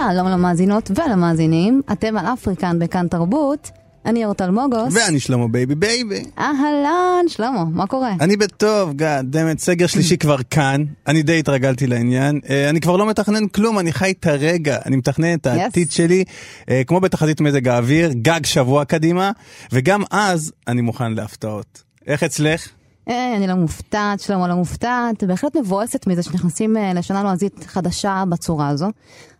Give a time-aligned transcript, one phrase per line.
[0.00, 3.70] שלום למאזינות ולמאזינים, אתם על אפריקן בכאן תרבות,
[4.06, 4.94] אני אורטל מוגוס.
[4.96, 6.22] ואני שלמה baby baby.
[6.38, 8.12] אהלן, שלמה, מה קורה?
[8.20, 12.40] אני בטוב, God damn it, סגר שלישי כבר כאן, אני די התרגלתי לעניין.
[12.50, 15.92] אה, אני כבר לא מתכנן כלום, אני חי את הרגע, אני מתכנן את העתיד Yes.
[15.94, 16.24] שלי,
[16.70, 19.30] אה, כמו בתחזית מזג האוויר, גג שבוע קדימה,
[19.72, 21.82] וגם אז אני מוכן להפתעות.
[22.06, 22.68] איך אצלך?
[23.10, 28.24] אה, אני לא מופתעת, שלמה לא מופתעת, בהחלט מבואסת מזה שנכנסים אה, לשנה לועזית חדשה
[28.28, 28.88] בצורה הזו.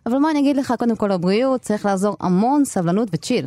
[0.05, 3.45] אבל מה אני אגיד לך, קודם כל הבריאות, צריך לאזור המון סבלנות ו chill.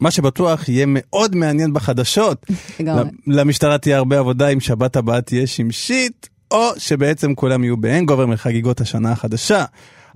[0.00, 2.46] מה שבטוח יהיה מאוד מעניין בחדשות.
[3.26, 8.26] למשטרה תהיה הרבה עבודה אם שבת הבאה תהיה שמשית, או שבעצם כולם יהיו ב hangover
[8.26, 9.64] מחגיגות השנה החדשה.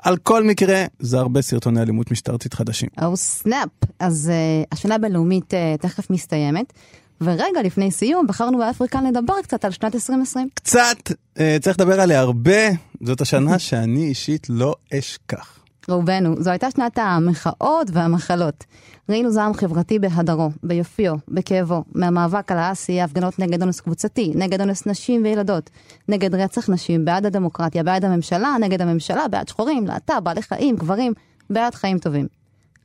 [0.02, 2.88] על כל מקרה, זה הרבה סרטוני אלימות משטרתית חדשים.
[3.02, 3.68] Oh snap.
[3.98, 6.72] אז אה, השנה הבינלאומית אה, תכף מסתיימת,
[7.20, 10.48] ורגע לפני סיום בחרנו באפריקן לדבר קצת על שנת 2020.
[10.54, 10.96] קצת,
[11.38, 12.68] אה, צריך לדבר עליה הרבה,
[13.02, 15.58] זאת השנה שאני אישית לא אשכח.
[15.88, 18.64] רובנו, זו הייתה שנת המחאות והמחלות.
[19.08, 24.86] ראינו זעם חברתי בהדרו, ביופיו, בכאבו, מהמאבק על האסי, הפגנות נגד אונס קבוצתי, נגד אונס
[24.86, 25.70] נשים וילדות,
[26.08, 31.12] נגד רצח נשים, בעד הדמוקרטיה, בעד הממשלה, נגד הממשלה, בעד שחורים, להט"ב, בעלי חיים, גברים,
[31.50, 32.26] בעד חיים טובים.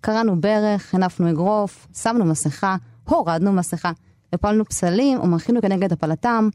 [0.02, 2.75] קרענו ברך, הנפנו אגרוף, שמנו מסכה,
[3.09, 3.92] הורדנו מסכה,
[4.34, 6.50] הפלנו פסלים ומחינו כנגד הפלתם.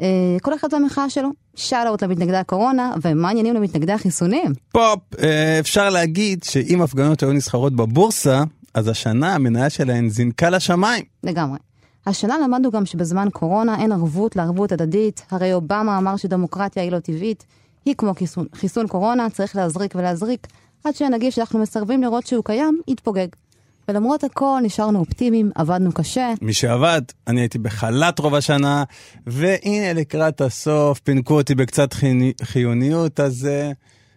[0.00, 1.28] אה, כל אחד והמחאה שלו.
[1.54, 4.52] שאלות למתנגדי הקורונה, ומה העניינים למתנגדי החיסונים?
[4.72, 8.42] פופ, אה, אפשר להגיד שאם הפגנות היו נסחרות בבורסה,
[8.74, 11.04] אז השנה המניה שלהן זינקה לשמיים.
[11.24, 11.58] לגמרי.
[12.06, 16.98] השנה למדנו גם שבזמן קורונה אין ערבות לערבות הדדית, הרי אובמה אמר שדמוקרטיה היא לא
[16.98, 17.46] טבעית,
[17.84, 20.46] היא כמו חיסון, חיסון קורונה, צריך להזריק ולהזריק,
[20.84, 23.28] עד שהנגיף שאנחנו מסרבים לראות שהוא קיים, יתפוגג.
[23.90, 28.84] ולמרות הכל נשארנו אופטימיים, עבדנו קשה, מי שעבד, אני הייתי בחל"ת רוב השנה,
[29.26, 33.70] והנה לקראת הסוף פינקו אותי בקצת חיוני- חיוניות, אז אה,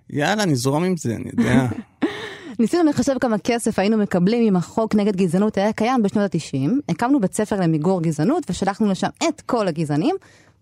[0.09, 1.65] יאללה, נזרום עם זה, אני יודע.
[2.59, 7.19] ניסינו לחשב כמה כסף היינו מקבלים אם החוק נגד גזענות היה קיים בשנות ה-90, הקמנו
[7.19, 10.15] בית ספר למיגור גזענות ושלחנו לשם את כל הגזענים,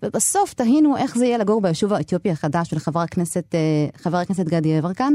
[0.04, 3.60] ובסוף תהינו איך זה יהיה לגור ביישוב האתיופי החדש של חבר הכנסת, אה,
[3.98, 5.14] חבר הכנסת גדי יברקן.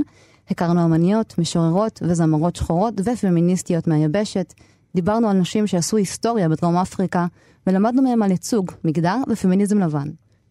[0.50, 4.54] הכרנו אמניות, משוררות וזמרות שחורות ופמיניסטיות מהיבשת.
[4.94, 7.26] דיברנו על נשים שעשו היסטוריה בדרום אפריקה,
[7.66, 10.08] ולמדנו מהם על ייצוג, מגדר ופמיניזם לבן.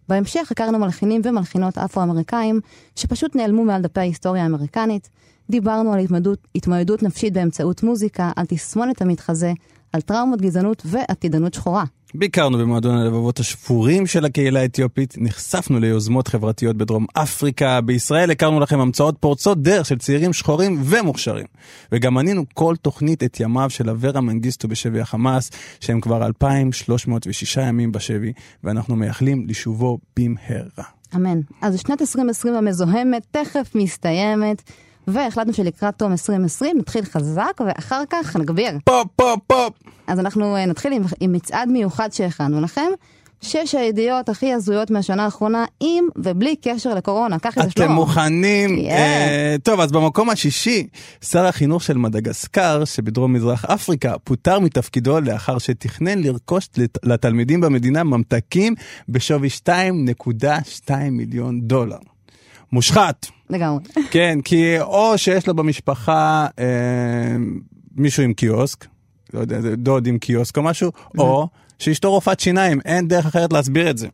[0.10, 2.60] בהמשך הכרנו מלחינים ומלחינות אפרו-אמריקאים
[2.96, 5.10] שפשוט נעלמו מעל דפי ההיסטוריה האמריקנית.
[5.50, 9.54] דיברנו על התמודדות, התמודדות נפשית באמצעות מוזיקה, על תסמונת המתחזה,
[9.96, 11.84] על טראומות גזענות ועתידנות שחורה.
[12.14, 18.80] ביקרנו במועדון הלבבות השבורים של הקהילה האתיופית, נחשפנו ליוזמות חברתיות בדרום אפריקה, בישראל הכרנו לכם
[18.80, 21.46] המצאות פורצות דרך של צעירים שחורים ומוכשרים.
[21.92, 27.92] וגם מנינו כל תוכנית את ימיו של אברה מנגיסטו בשבי החמאס, שהם כבר 2,306 ימים
[27.92, 28.34] בשבי,
[28.64, 30.86] ואנחנו מייחלים לשובו במהרה.
[31.16, 31.40] אמן.
[31.62, 34.62] אז שנת 2020 המזוהמת תכף מסתיימת,
[35.08, 38.72] והחלטנו שלקראת תום 2020 נתחיל חזק ואחר כך נגביר.
[38.86, 39.74] פופ, פופ, פופ!
[40.08, 42.88] אז אנחנו אה, נתחיל עם, עם מצעד מיוחד שהכנו לכם.
[43.42, 47.36] שש הידיעות הכי הזויות מהשנה האחרונה, עם ובלי קשר לקורונה.
[47.36, 47.94] את זה אתם שלמה.
[47.94, 48.78] מוכנים?
[48.90, 50.88] אה, טוב, אז במקום השישי,
[51.22, 58.04] שר החינוך של מדגסקר, שבדרום מזרח אפריקה, פוטר מתפקידו לאחר שתכנן לרכוש לת- לתלמידים במדינה
[58.04, 58.76] ממתקים
[59.10, 59.70] בשווי 2.2
[61.12, 61.98] מיליון דולר.
[62.72, 63.26] מושחת.
[63.50, 63.84] לגמרי.
[64.12, 66.66] כן, כי או שיש לו במשפחה אה,
[67.96, 68.86] מישהו עם קיוסק,
[69.34, 71.48] לא יודע, דוד עם קיוסק או משהו, או
[71.80, 74.08] שאשתו רופאת שיניים, אין דרך אחרת להסביר את זה.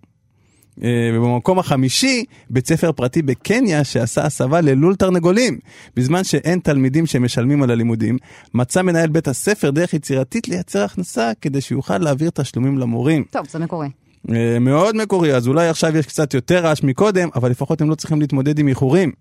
[0.84, 5.59] אה, ובמקום החמישי, בית ספר פרטי בקניה שעשה הסבה ללול תרנגולים.
[5.96, 8.18] בזמן שאין תלמידים שמשלמים על הלימודים,
[8.53, 13.24] מצא מנהל בית הספר דרך יצירתית לייצר הכנסה כדי שיוכל להעביר תשלומים למורים.
[13.31, 13.88] טוב, זה מקורה.
[14.29, 17.95] אה, מאוד מקורי, אז אולי עכשיו יש קצת יותר רעש מקודם, אבל לפחות הם לא
[17.95, 19.12] צריכים להתמודד עם איחורים.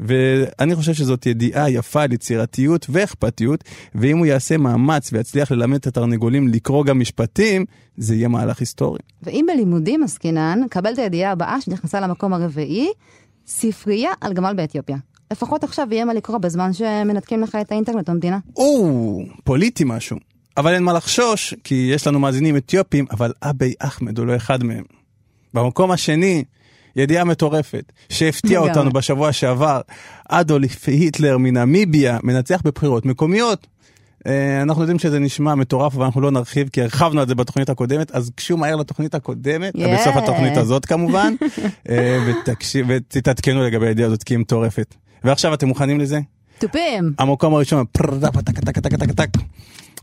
[0.00, 3.64] ואני חושב שזאת ידיעה יפה על יצירתיות ואכפתיות,
[3.94, 7.64] ואם הוא יעשה מאמץ ויצליח ללמד את התרנגולים לקרוא גם משפטים,
[7.96, 8.98] זה יהיה מהלך היסטורי.
[9.22, 12.88] ואם בלימודים עסקינן, קבל את הידיעה הבאה שנכנסה למקום הרביעי,
[13.46, 14.96] ספרייה על גמל באתיופיה.
[15.32, 18.38] לפחות עכשיו יהיה מה לקרוא בזמן שמנתקים לך את האינטרנט במדינה.
[18.56, 20.16] או, פוליטי משהו.
[20.56, 24.64] אבל אין מה לחשוש, כי יש לנו מאזינים אתיופים, אבל אבי אחמד הוא לא אחד
[24.64, 24.84] מהם.
[25.54, 26.44] במקום השני,
[26.96, 28.62] ידיעה מטורפת, שהפתיעה.
[28.62, 29.80] אותנו בשבוע שעבר,
[30.28, 33.66] אדולף היטלר מנמיביה מנצח בבחירות מקומיות.
[34.26, 38.10] אה, אנחנו יודעים שזה נשמע מטורף ואנחנו לא נרחיב כי הרחבנו את זה בתוכנית הקודמת
[38.10, 39.78] אז קשו מהר לתוכנית הקודמת Yeah.
[39.94, 41.34] בסוף התוכנית הזאת כמובן
[41.88, 44.94] אה, ותקשיב- ותתעדכנו לגבי הידיעה הזאת כי היא מטורפת.
[45.24, 46.18] ועכשיו אתם מוכנים לזה?
[46.58, 47.12] תופים.
[47.18, 49.28] המקום הראשון, פרדה, פתק, טק, טק, טק, טק.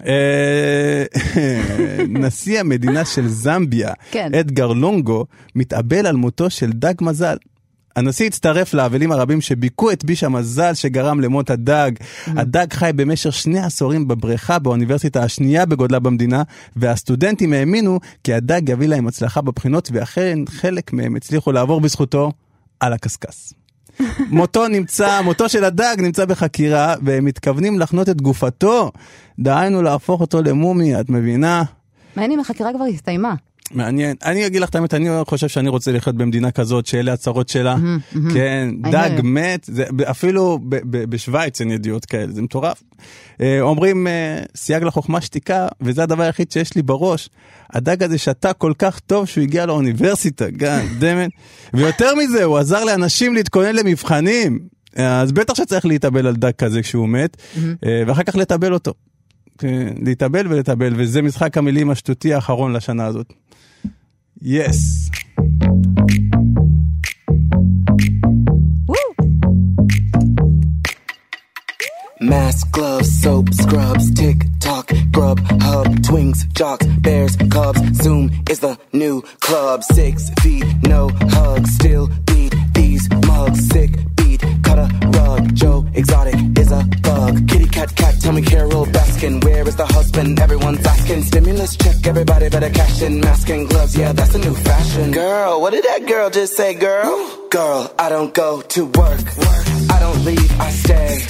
[0.05, 1.03] אה,
[2.09, 4.33] נשיא המדינה של זמביה, כן.
[4.33, 7.37] אדגר לונגו, מתאבל על מותו של דג מזל.
[7.95, 11.91] הנשיא הצטרף לאבלים הרבים שביכו את ביש המזל שגרם למות הדג.
[12.27, 16.43] הדג חי במשך שני עשורים בבריכה באוניברסיטה השנייה בגודלה במדינה,
[16.75, 22.31] והסטודנטים האמינו כי הדג יביא להם הצלחה בבחינות, ואכן חלק מהם הצליחו לעבור בזכותו
[22.79, 23.53] על הקשקש.
[24.29, 28.91] מותו נמצא, מותו של הדג נמצא בחקירה, והם מתכוונים לחנות את גופתו,
[29.39, 31.63] דהיינו להפוך אותו למומי, את מבינה?
[32.15, 33.33] מעניין אם החקירה כבר הסתיימה.
[33.71, 34.15] מעניין.
[34.23, 37.75] אני אגיד לך את האמת, אני חושב שאני רוצה לחיות במדינה כזאת, שאלה הצרות שלה.
[38.33, 39.09] כן, דג.
[39.23, 40.59] מת, זה, אפילו
[40.89, 42.83] בשוויץ אין ידיעות כאלה, זה מטורף.
[43.41, 47.29] אה, אומרים, אה, סייג לחוכמה שתיקה, וזה הדבר היחיד שיש לי בראש.
[47.73, 51.27] הדג הזה שתה כל כך טוב שהוא הגיע לאוניברסיטה, גן, דמן.
[51.73, 54.59] ויותר מזה, הוא עזר לאנשים להתכונן למבחנים.
[54.95, 57.37] אז בטח שצריך להתאבל על דג כזה כשהוא מת,
[57.85, 58.93] אה, ואחר כך לטבל אותו.
[59.57, 63.33] כן, להתאבל ולטבל, וזה משחק המילים השטותי האחרון לשנה הזאת.
[64.41, 65.09] יס.
[72.19, 77.79] Mask, gloves, soap, scrubs, tick tock, grub, hub, twinks, jocks, bears, cubs.
[78.03, 79.83] Zoom is the new club.
[79.83, 83.59] Six feet, no hugs, still beat these mugs.
[83.69, 84.16] Sick beat,
[84.63, 84.87] cut a
[85.17, 85.53] rug.
[85.55, 87.47] Joe Exotic is a bug.
[87.47, 90.39] Kitty cat cat, tell me Carol Baskin, where is the husband?
[90.39, 91.23] Everyone's asking.
[91.23, 93.19] Stimulus check, everybody better cash in.
[93.21, 95.11] Mask and gloves, yeah, that's a new fashion.
[95.11, 97.47] Girl, what did that girl just say, girl?
[97.49, 99.25] Girl, I don't go to work.
[99.89, 101.25] I don't leave, I stay.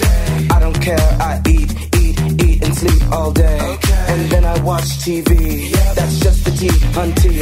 [0.51, 1.87] I don't care, I eat,
[2.57, 3.77] eat, and sleep all day.
[4.07, 5.71] And then I watch TV.
[5.95, 7.38] That's just the tea, hunty.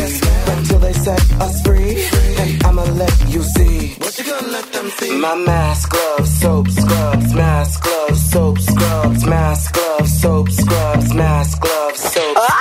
[0.45, 2.05] But till they set us free,
[2.41, 3.95] and I'ma let you see.
[3.99, 5.17] What you gonna let them see?
[5.17, 11.99] My mask, gloves, soap, scrubs, mask, gloves, soap, scrubs, mask, gloves, soap, scrubs, mask, gloves,
[11.99, 12.54] soap, scrubs.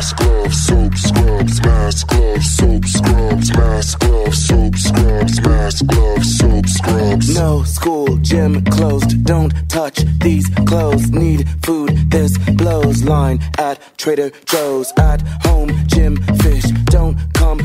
[0.00, 6.66] Mask, gloves, soap, scrubs, mask, gloves, soap, scrubs, mask, gloves, soap, scrubs, mask, gloves, soap,
[6.66, 7.34] scrubs.
[7.34, 9.22] No school, gym closed.
[9.26, 11.10] Don't touch these clothes.
[11.10, 13.04] Need food, this blows.
[13.04, 14.90] Line at Trader Joe's.
[14.96, 16.64] At home, gym fish.
[16.86, 17.60] Don't come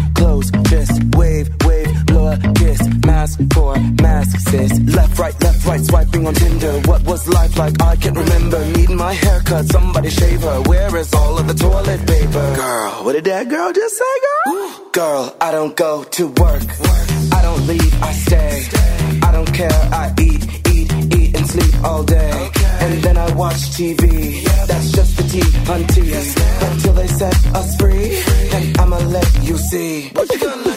[4.56, 6.80] Left, right, left, right, swiping on Tinder.
[6.88, 7.82] What was life like?
[7.82, 8.64] I can't remember.
[8.78, 10.62] Needing my haircut, somebody shave her.
[10.62, 12.56] Where is all of the toilet paper?
[12.56, 14.90] Girl, what did that girl just say, girl?
[14.94, 16.64] Girl, I don't go to work.
[17.34, 18.64] I don't leave, I stay.
[19.24, 20.44] I don't care, I eat,
[20.74, 22.50] eat, eat and sleep all day.
[22.80, 24.44] And then I watch TV.
[24.68, 26.06] That's just the tea, hunty.
[26.72, 28.24] Until they set us free.
[28.54, 30.10] And I'ma let you see.
[30.10, 30.75] What you gonna let them see?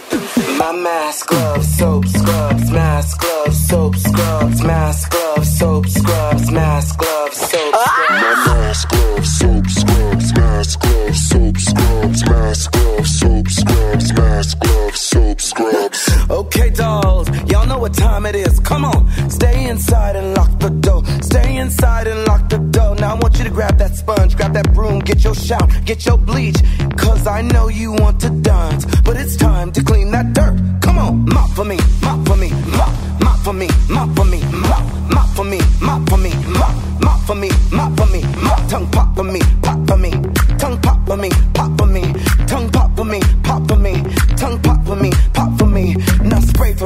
[0.59, 7.37] My mask, gloves, soap, scrubs, mask, gloves, soap, scrubs, mask, gloves, soap, scrubs, mask, gloves,
[7.37, 7.85] soap, ah!
[7.87, 8.23] scrubs.
[8.23, 15.01] My mask, gloves, soap, scrubs, mask, gloves, soap, scrubs, mask, gloves, soap, scrubs, mask, gloves,
[15.01, 16.11] soap, scrubs.
[16.29, 18.59] Okay, dolls, y'all know what time it is.
[18.59, 20.88] Come on, stay inside and lock the door.
[21.23, 22.95] Stay inside and lock the door.
[22.97, 26.07] Now I want you to grab that sponge, grab that broom, get your shout, get
[26.07, 26.57] your bleach.
[26.97, 30.57] Cause I know you want to dance, but it's time to clean that dirt.
[30.83, 34.41] Come on, mop for me, mop for me, mop, mop for me, mop for me,
[34.71, 38.69] mop, mop for me, mop for me, mop, mop for me, mop for me, mop,
[38.69, 40.11] tongue pop for me, pop for me,
[40.59, 42.03] tongue pop for me, pop for me,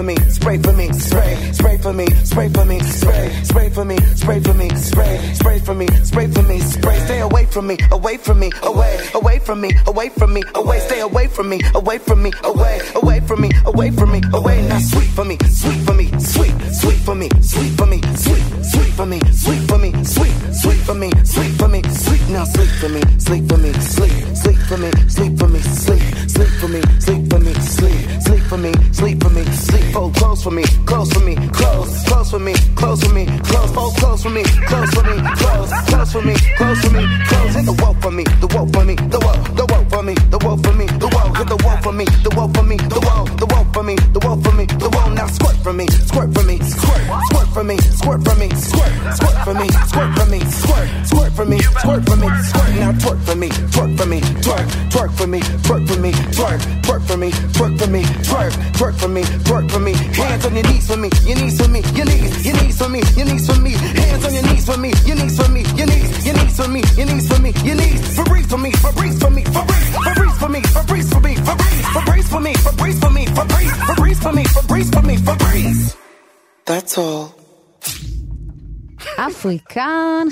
[0.03, 3.85] for me, spray for me, spray, spray for me, spray for me, spray, spray for
[3.85, 6.99] me, spray for me, spray, spray for me, spray for me, spray.
[7.05, 10.81] Stay away from me, away from me, away, away from me, away from me, away.
[10.81, 14.67] Stay away from me, away from me, away, away from me, away from me, away.
[14.69, 18.45] Now sweet for me, sweet for me, sweet, sweet for me, sweet for me, sweet,
[18.73, 22.29] sweet for me, sweet for me, sweet, sweet for me, sweet for me, sweet.
[22.31, 26.03] Now sleep for me, sleep for me, sleep, sleep for me, sleep for me, sleep,
[26.29, 29.92] sleep for me, sleep for me, sleep, sleep for me, sleep for me, sleep.
[29.93, 33.71] Fold close for me, close for me, close, close for me, close for me, close.
[33.73, 37.55] Fold close for me, close for me, close, close for me, close for me, close.
[37.55, 38.67] Hit the wall for me, the wall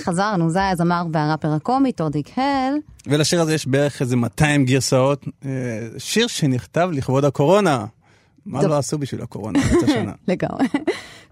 [0.00, 2.75] חזרנו, זה הזמר והראפר הקומי, טורדיק הל.
[3.07, 5.25] ולשיר הזה יש בערך איזה 200 גרסאות.
[5.45, 5.50] אה,
[5.99, 7.85] שיר שנכתב לכבוד הקורונה.
[8.47, 8.62] מה.
[8.62, 10.12] לא עשו בשביל הקורונה באותה שנה?
[10.28, 10.66] לגמרי.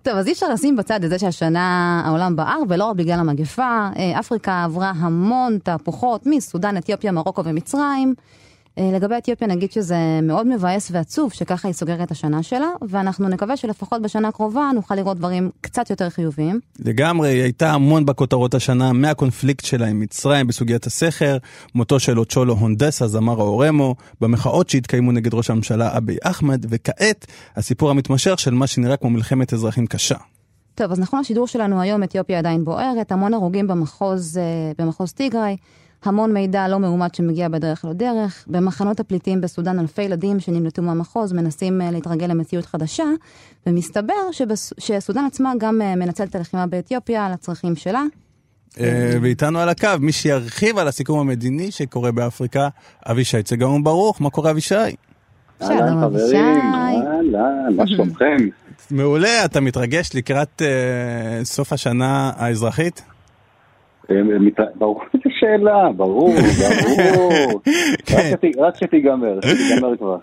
[0.02, 3.88] טוב, אז אי אפשר לשים בצד את זה שהשנה העולם בער, ולא רק בגלל המגפה.
[3.96, 8.14] אה, אפריקה עברה המון תהפוכות מסודאן, אתיופיה, מרוקו ומצרים.
[8.78, 13.28] אה, לגבי אתיופיה נגיד שזה מאוד מבאס ועצוב שככה היא סוגרת את השנה שלה, ואנחנו
[13.28, 16.60] נקווה שלפחות בשנה הקרובה נוכל לראות דברים קצת יותר חיוביים.
[16.78, 21.36] לגמרי, היא הייתה המון בכותרות השנה מהקונפליקט שלה עם מצרים בסוגיית הסכר,
[21.74, 27.90] מותו של אוצ'ולו הונדסה, זמר האורמו, במחאות שהתקיימו נגד ראש הממשלה אביי אחמד, וכעת הסיפור
[27.90, 30.16] המתמשך של מה שנראה כמו מלחמת אזרחים קשה.
[30.74, 35.56] טוב, אז נכון השידור שלנו היום, אתיופיה עדיין בוערת, המון הרוגים במחוז, אה, במחוז טיגריי,
[36.04, 38.44] המון מידע לא מאומת שמגיע בדרך לא דרך.
[38.46, 43.04] במחנות הפליטים בסודאן אלפי ילדים שנמלטו מהמחוז מנסים אה, להתרגל למציאות חדשה,
[43.66, 48.02] ומסתבר שבס, שסודאן עצמה גם אה, מנצלת את הלחימה באתיופיה לצרכים שלה.
[48.80, 52.68] אה, ואיתנו על הקו, מי שירחיב על הסיכום המדיני שקורה באפריקה,
[53.06, 54.74] אבישי צגאון ברוך, מה קורה אבישי?
[55.58, 56.24] שלום, אהלן אבישי.
[56.26, 58.36] חברים, אהלן, מה שלומכם?
[58.90, 60.62] מעולה, אתה מתרגש לקראת
[61.42, 63.02] סוף השנה האזרחית?
[64.74, 65.02] ברור,
[65.40, 67.60] שאלה, ברור, ברור.
[68.58, 70.16] רק שתיגמר, שתיגמר כבר.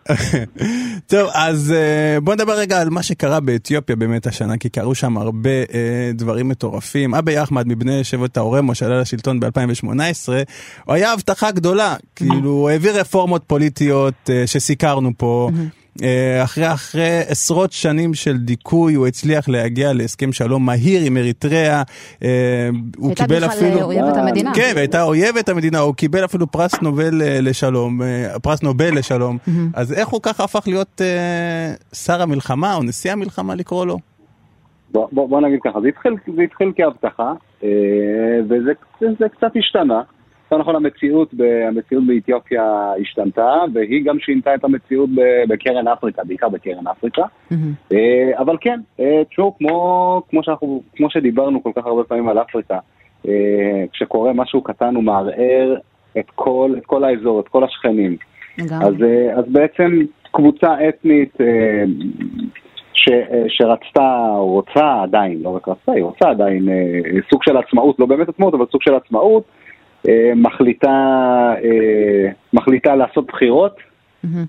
[1.12, 5.18] טוב, אז אה, בוא נדבר רגע על מה שקרה באתיופיה באמת השנה, כי קרו שם
[5.18, 7.16] הרבה אה, דברים מטורפים.
[7.16, 9.88] אבי אחמד מבני שבט האורמו שעלה לשלטון ב-2018,
[10.86, 15.50] הוא היה הבטחה גדולה, כאילו הוא העביר רפורמות פוליטיות אה, שסיקרנו פה.
[16.04, 21.82] אה, אחרי אחרי עשרות שנים של דיכוי הוא הצליח להגיע להסכם שלום מהיר עם אריתריאה.
[22.24, 23.78] אה, הוא הייתה קיבל בכלל אפילו...
[23.80, 24.52] אה, אויבת המדינה.
[24.56, 28.02] כן, והייתה אויבת המדינה, הוא קיבל אפילו פרס נובל אה, לשלום,
[28.42, 29.38] פרס נובל לשלום.
[29.74, 33.98] אז איך הוא ככה הפך להיות אה, שר המלחמה או נשיא המלחמה לקרוא לו?
[34.92, 37.34] בוא- בוא בוא נגיד ככה, זה התחיל- זה התחיל כהבטחה,
[37.64, 37.70] אה,
[38.46, 38.72] וזה
[39.20, 40.02] זה קצת השתנה.
[40.46, 41.34] יותר נכון, המציאות
[41.68, 45.10] המציאות באתיופיה השתנתה, והיא גם שינתה את המציאות
[45.48, 47.24] בקרן אפריקה, בעיקר בקרן אפריקה.
[47.92, 52.42] אה, אבל כן, אה, תשמעו, כמו, כמו, שאנחנו, כמו שדיברנו כל כך הרבה פעמים על
[52.42, 52.80] אפריקה,
[53.28, 55.76] אה, כשקורה משהו קטן הוא מערער
[56.20, 58.18] את כל, את כל האזור, את כל השכנים.
[58.60, 58.96] אז,
[59.36, 60.00] אז בעצם
[60.32, 61.38] קבוצה אתנית
[62.94, 63.10] ש,
[63.48, 66.70] שרצתה, או רוצה עדיין, לא רק רצתה, היא רוצה עדיין
[67.30, 69.44] סוג של עצמאות, לא באמת עצמאות, אבל סוג של עצמאות,
[70.36, 70.90] מחליטה,
[71.64, 73.78] אה, מחליטה לעשות בחירות,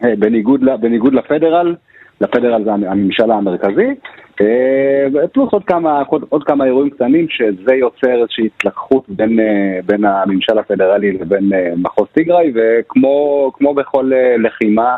[0.05, 1.75] אה, בניגוד, בניגוד לפדרל,
[2.21, 3.95] לפדרל זה הממשל המרכזי,
[4.41, 9.79] אה, פלוס עוד כמה, עוד, עוד כמה אירועים קטנים שזה יוצר איזושהי התלקחות בין, אה,
[9.87, 14.97] בין הממשל הפדרלי לבין אה, מחוז טיגריי, וכמו כמו בכל אה, לחימה,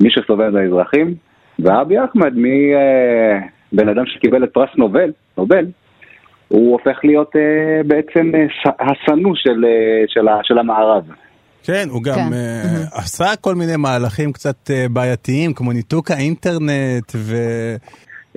[0.00, 1.14] מי שסובל זה האזרחים,
[1.58, 5.66] ואבי אחמד, מבן אדם שקיבל את פרס נובל, נובל,
[6.48, 11.04] הוא הופך להיות אה, בעצם ש- השנוא של, אה, של, ה- של המערב.
[11.64, 12.32] כן, הוא גם כן.
[12.32, 17.34] אה, עשה כל מיני מהלכים קצת אה, בעייתיים, כמו ניתוק האינטרנט, ו...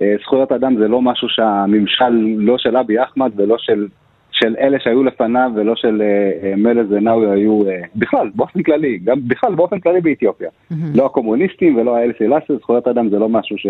[0.02, 3.88] אה, זכויות אדם זה לא משהו שהממשל, לא של אבי אחמד ולא של,
[4.32, 9.20] של אלה שהיו לפניו ולא של אה, מלך זנאווי היו, אה, בכלל, באופן כללי, גם
[9.28, 10.50] בכלל באופן כללי באתיופיה.
[10.96, 13.68] לא הקומוניסטים ולא האלה סילאסי, זכויות אדם זה לא משהו ש,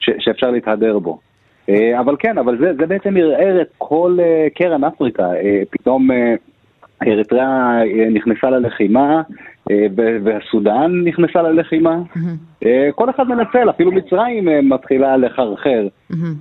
[0.00, 1.18] ש, שאפשר להתהדר בו.
[1.68, 6.10] אה, אבל כן, אבל זה, זה בעצם ערער את כל אה, קרן אפריקה, אה, פתאום
[6.10, 6.34] אה,
[7.06, 7.46] אריתריאה
[7.84, 9.22] אה, נכנסה ללחימה,
[10.24, 11.96] והסודאן נכנסה ללחימה.
[12.94, 15.86] כל אחד מנצל, אפילו מצרים מתחילה לחרחר,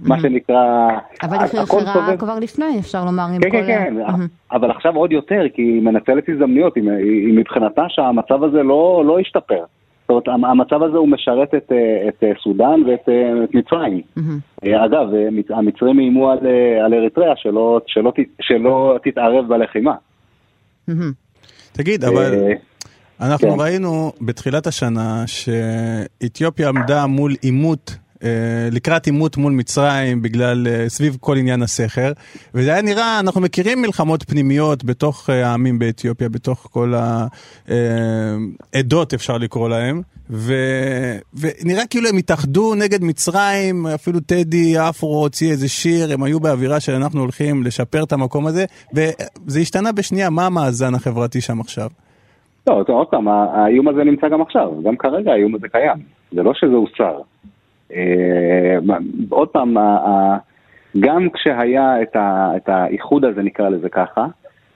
[0.08, 0.88] מה שנקרא...
[1.24, 3.58] אבל היא חרחרה כבר לפני, אפשר לומר, עם כן, כל...
[3.58, 4.28] כן, כן, מהמם.
[4.52, 9.20] אבל עכשיו עוד יותר, כי היא מנצלת הזדמנויות, היא- היא מבחינתה שהמצב הזה לא לא
[9.20, 9.64] השתפר.
[10.14, 13.56] זאת אומרת, המ- המצב הזה הוא משרת את, אה, את אה, סודאן ואת אה, את
[13.56, 14.02] מצרים.
[14.66, 16.38] אה, אגב, מצ- המצרים איימו על,
[16.86, 19.94] על אריתריאה שלא, שלא, שלא תתערב בלחימה.
[20.88, 21.12] מהמם.
[21.72, 22.34] תגיד, אבל
[23.22, 23.60] אנחנו כן.
[23.60, 27.96] ראינו בתחילת השנה שאתיופיה עמדה מול עימות.
[28.24, 32.12] אה, לקראת עימות מול מצרים בגלל אה, סביב כל עניין הסכר
[32.54, 36.94] וזה היה נראה אנחנו מכירים מלחמות פנימיות בתוך אה, העמים באתיופיה בתוך כל
[38.74, 40.54] העדות אפשר לקרוא להם ו...
[41.34, 46.80] ונראה כאילו הם התאחדו נגד מצרים אפילו טדי אפרו הוציא איזה שיר הם היו באווירה
[46.80, 51.90] של אנחנו הולכים לשפר את המקום הזה וזה השתנה בשנייה מה המאזן החברתי שם עכשיו.
[52.68, 55.98] לא, עוד פעם, האיום הזה נמצא גם עכשיו, גם כרגע האיום הזה קיים,
[56.32, 57.22] זה לא שזה הוסר.
[57.94, 58.78] אה,
[59.30, 59.78] עוד פעם,
[61.00, 64.26] גם כשהיה את, ה, את האיחוד הזה, נקרא לזה ככה,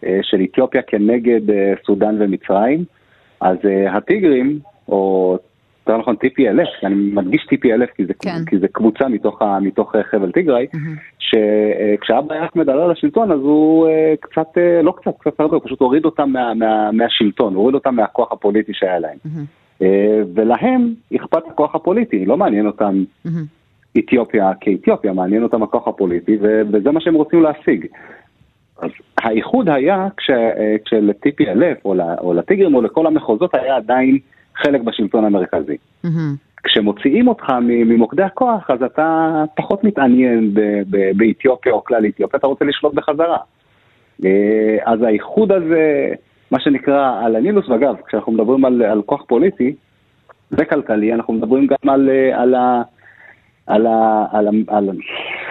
[0.06, 2.84] אה, של אתיופיה כנגד אה, סודאן ומצרים,
[3.42, 3.58] אז
[3.90, 5.38] הטיגרים, או
[5.88, 8.46] יותר נכון TPLF, אני מדגיש TPLF כי זה, כן.
[8.50, 10.68] כי זה קבוצה מתוך, ה, מתוך חבל טיגריי,
[11.20, 13.88] שכשאבא אחמד עלה לשלטון אז הוא
[14.20, 14.48] קצת,
[14.84, 18.74] לא קצת, קצת הרבה, הוא פשוט הוריד אותם מה, מה, מהשלטון, הוריד אותם מהכוח הפוליטי
[18.74, 19.18] שהיה להם.
[19.26, 19.42] אה,
[20.36, 23.04] ולהם אכפת הכוח הפוליטי, לא מעניין אותם
[23.98, 26.38] אתיופיה כאתיופיה, מעניין אותם הכוח הפוליטי,
[26.72, 27.86] וזה מה שהם רוצים להשיג.
[28.82, 34.18] אז האיחוד היה כש- אה, כשל-TPLF או, ל- או לטיגרים או לכל המחוזות היה עדיין
[34.56, 35.78] חלק בשלטון המרכזי.
[36.04, 36.36] מהמם.
[36.64, 42.48] כשמוציאים אותך ממוקדי הכוח, אז אתה פחות מתעניין ב- ב- באתיופיה או כלל אתיופיה, אתה
[42.48, 43.38] רוצה לשלוט בחזרה.
[44.26, 44.32] אה,
[44.86, 46.14] אז האיחוד הזה,
[46.52, 49.76] מה שנקרא על הנילוס, ואגב, כשאנחנו מדברים על, על כוח פוליטי
[50.52, 53.88] וכלכלי, אנחנו מדברים גם על, אה, על, על,
[54.32, 54.90] על, ה, על,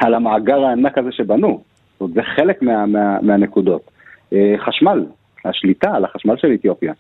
[0.01, 1.63] על המאגר הענק הזה שבנו.
[1.93, 3.91] זאת אומרת, זה חלק מה, מה, מהנקודות.
[4.33, 5.07] אה, חשמל,
[5.45, 6.93] השליטה על החשמל של אתיופיה.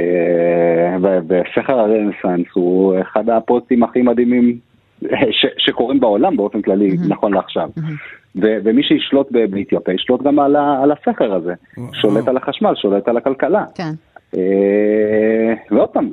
[0.00, 0.96] אה,
[1.28, 4.58] וסכר הרנסאנס הוא אחד הפרויקטים הכי מדהימים
[5.30, 7.68] ש- שקורים בעולם באופן כללי, נכון לעכשיו.
[8.36, 11.54] ו- ומי שישלוט באתיופיה ישלוט גם על, ה- על הסכר הזה,
[11.92, 13.64] שולט על החשמל, שולט על הכלכלה.
[13.74, 13.90] כן.
[14.36, 16.10] אה, ועוד פעם,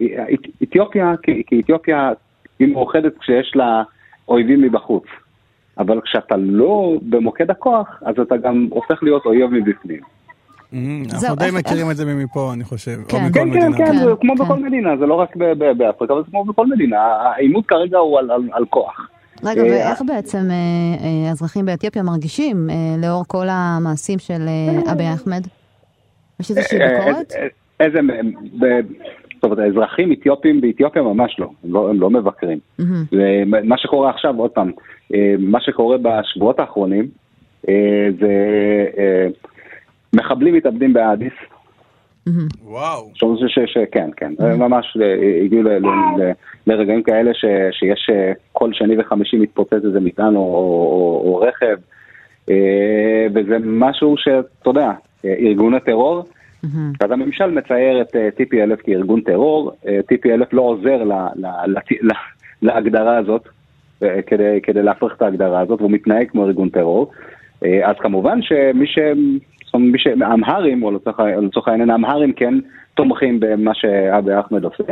[0.63, 2.11] אתיופיה, כי כי אתיופיה
[2.59, 3.83] היא מאוחדת כשיש לה
[4.27, 5.03] אויבים מבחוץ.
[5.77, 9.99] אבל כשאתה לא במוקד הכוח, אז אתה גם הופך להיות אויב מבפנים.
[10.71, 10.79] זהו,
[11.29, 13.17] אנחנו די מכירים את זה מפה, אני חושב, כן.
[13.33, 13.71] כן, כן.
[13.77, 14.43] כן, כן, זה כמו כן.
[14.43, 16.97] בכל מדינה, זה לא רק ב- ב- באפריקה, אבל זה כמו בכל מדינה.
[17.01, 19.09] העימות כרגע הוא על- על- על כוח.
[19.43, 20.55] רגע, אה, ואיך בעצם אה,
[21.05, 22.69] אה, האזרחים באתיופיה מרגישים
[23.03, 24.41] לאור כל המעשים של
[24.91, 25.47] אבי אחמד?
[26.39, 27.33] יש איזושהי ביקורת?
[27.79, 27.99] איזה,
[29.35, 32.59] זאת אומרת, האזרחים אתיופים באתיופיה ממש לא, הם לא, הם לא מבקרים.
[32.79, 33.03] מהמם.
[33.11, 34.71] ומה שקורה עכשיו, עוד פעם,
[35.39, 37.07] מה שקורה בשבועות האחרונים,
[38.19, 38.33] זה
[40.13, 41.33] מחבלים מתאבדים באדיס,
[42.63, 43.11] וואו.
[43.91, 45.63] כן, כן, זה ממש אה, הגיעו.
[46.67, 47.31] לרגעים כאלה.
[47.71, 51.77] שיש אה, כל שני וחמישי מתפוצץ איזה מטען או, רכב,
[52.49, 54.91] אה, וזה משהו שאתה יודע,
[55.25, 56.23] אה, ארגוני טרור,
[57.01, 61.03] אז הממשל מצייר את אה, TPLF כארגון טרור, אה, TPLF לא עוזר.
[62.61, 63.49] להגדרה הזאת,
[64.27, 67.11] כדי, כדי להפריך את ההגדרה הזאת, והוא מתנהג כמו ארגון טרור.
[67.61, 68.99] אז כמובן שמי ש...
[69.75, 69.97] מי.
[70.21, 70.91] האמהרים, או
[71.41, 72.53] לצורך העניין האמהרים כן
[72.93, 74.83] תומכים במה שאבי אחמד עושה.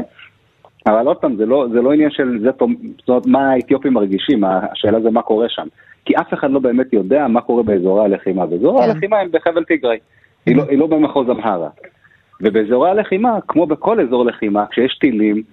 [0.87, 2.49] אבל עוד פעם, זה לא, זה לא עניין של זה,
[2.97, 5.67] זאת אומרת, מה האתיופים מרגישים, השאלה זה מה קורה שם.
[6.05, 8.89] כי אף אחד לא באמת יודע מה קורה באזורי הלחימה, ואזורי כן.
[8.89, 9.97] הלחימה הם בחבל טיגריי,
[10.45, 11.69] היא לא, היא לא במחוז אמהרה.
[12.41, 15.43] ובאזורי הלחימה, כמו בכל אזור לחימה, כשיש טילים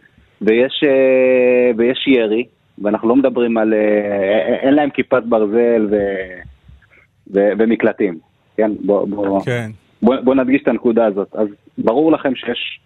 [0.42, 2.44] ויש, אה, ויש ירי,
[2.82, 5.96] ואנחנו לא מדברים על, אה, אין להם כיפת ברזל ו,
[7.34, 8.18] ו, ומקלטים,
[8.56, 8.70] כן?
[8.86, 9.70] בוא, בוא, כן.
[10.02, 11.28] בוא, בוא נדגיש את הנקודה הזאת.
[11.34, 11.46] אז
[11.78, 12.80] ברור לכם שיש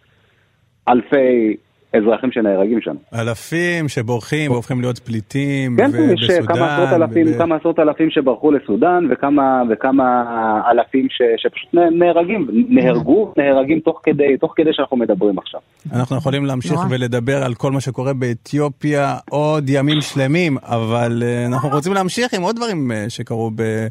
[0.88, 1.56] אלפי
[1.96, 2.94] אזרחים שנהרגים שם.
[3.14, 6.46] אלפים שבורחים והופכים להיות פליטים, כן, יש ובסודאן.
[6.46, 10.22] כמה עשרות אלפים, וב- כמה עשרות אלפים שברחו לסודאן וכמה, וכמה
[10.70, 15.60] אלפים ש, שפשוט נה- נהרגים, נהרגו, נהרגים תוך כדי, תוך כדי שאנחנו מדברים עכשיו.
[15.92, 16.86] אנחנו יכולים להמשיך נורא.
[16.90, 22.42] ולדבר על כל מה שקורה באתיופיה עוד ימים שלמים, אבל אה, אנחנו רוצים להמשיך עם
[22.42, 23.86] עוד דברים אה, שקרו ב-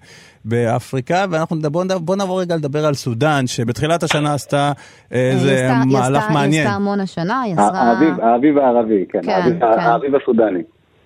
[0.46, 4.72] באפריקה, ואנחנו נדבר, בוא נעבור רגע לדבר על סודאן, שבתחילת השנה עשתה
[5.14, 6.68] אה, איזה מהלך עשתה- היא מעניין.
[6.68, 7.82] עשתה המון השנה, היא עשרה...
[7.82, 9.66] האביב, האביב הערבי, כן, כן, האביב, כן.
[9.80, 10.62] האביב הסודני.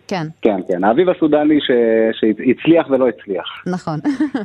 [0.08, 1.72] כן, כן, כן, האביב הסודני ש,
[2.20, 3.46] שהצליח ולא הצליח.
[3.68, 4.00] נכון.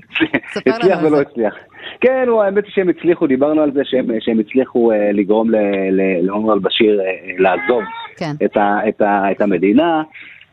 [0.66, 1.20] הצליח ולא.
[1.20, 1.54] הצליח.
[2.00, 5.56] כן, הוא, האמת היא שהם הצליחו, דיברנו על זה שהם, שהם הצליחו אה, לגרום ל-
[5.92, 7.82] ל- לעומר אל-בשיר אה, אה, לעזוב
[8.16, 8.32] כן.
[8.44, 10.02] את, ה, את, ה, את המדינה.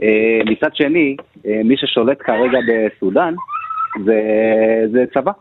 [0.03, 0.07] אה,
[0.45, 1.15] מצד שני,
[1.47, 3.33] אה, מי ששולט כרגע בסודאן
[4.05, 4.21] זה,
[4.91, 5.31] זה צבא.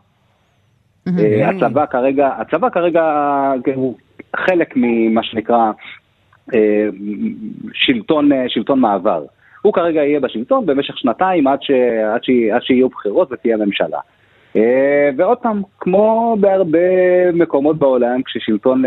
[1.07, 3.03] אה, הצבא כרגע, הצבא כרגע
[3.63, 3.95] כן, הוא
[4.35, 5.71] חלק ממה שנקרא
[6.53, 6.87] אה,
[7.73, 9.25] שלטון, אה, שלטון מעבר.
[9.61, 11.71] הוא כרגע יהיה בשלטון במשך שנתיים עד, ש,
[12.13, 13.99] עד, ש, עד שיהיו בחירות ותהיה ממשלה.
[15.17, 16.79] ועוד פעם, כמו בהרבה
[17.33, 18.83] מקומות בעולם, כששלטון,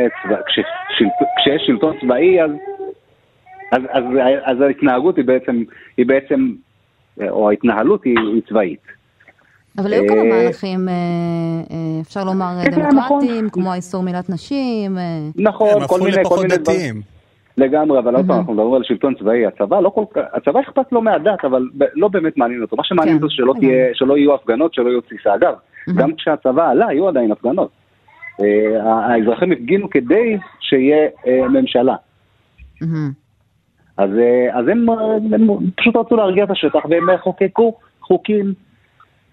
[1.37, 2.51] כשיש שלטון צבאי, אז,
[3.73, 4.05] אז, אז,
[4.45, 5.63] אז ההתנהגות היא בעצם,
[5.97, 6.53] היא בעצם,
[7.29, 8.81] או ההתנהלות היא, היא צבאית.
[9.79, 10.95] אבל היו כמה אה, מהלכים, אה,
[11.71, 13.51] אה, אפשר לומר, דמוקרטיים.
[13.51, 14.99] כמו האיסור מילת נשים.
[15.37, 17.01] נכון, כל מיני, כל מיני דברים.
[17.59, 20.93] לגמרי, אבל עוד פעם, אנחנו מדברים על שלטון צבאי, הצבא לא כל כך, הצבא אכפת
[20.93, 22.77] לו מהדת, אבל לא באמת מעניין אותו.
[22.77, 23.69] מה שמעניין כן, אותו שלא לגמרי.
[23.69, 25.35] תהיה, שלא יהיו הפגנות, שלא יהיו תסיסה.
[25.35, 25.55] אגב,
[25.97, 27.71] גם כשהצבא עלה, היו עדיין הפגנות.
[28.83, 31.09] האזרחים הפגינו כדי שיהיה
[31.49, 31.97] ממשלה.
[33.97, 34.11] אז,
[34.73, 34.87] הם
[35.77, 38.55] פשוט רצו להרגיע את השטח, והם חוקקו חוקים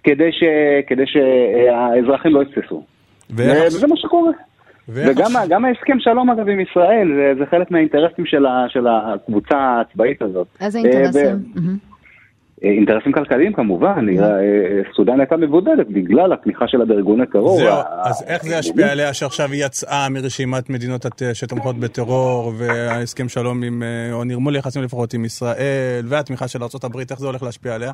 [0.03, 0.43] כדי, ש,
[0.87, 2.83] כדי שהאזרחים לא יתפסו.
[3.29, 4.31] וזה מה שקורה.
[4.89, 10.21] וגם ההסכם שלום אגב עם ישראל, זה, זה חלק מהאינטרסים של, ה, של הקבוצה הצבאית
[10.21, 10.47] הזאת.
[10.61, 11.77] איזה אה, אינטרסים?
[12.63, 17.57] אה, אינטרסים כלכליים כמובן, אה, אה, סודאן הייתה מבודדת בגלל התמיכה שלה בארגוני טרור.
[17.57, 23.63] זהו, אז איך זה ישפיע עליה שעכשיו היא יצאה מרשימת מדינות שתומכות בטרור וההסכם שלום
[23.63, 27.91] עם, או נרמול יחסים לפחות עם ישראל והתמיכה של ארה"ב, איך זה הולך להשפיע עליה?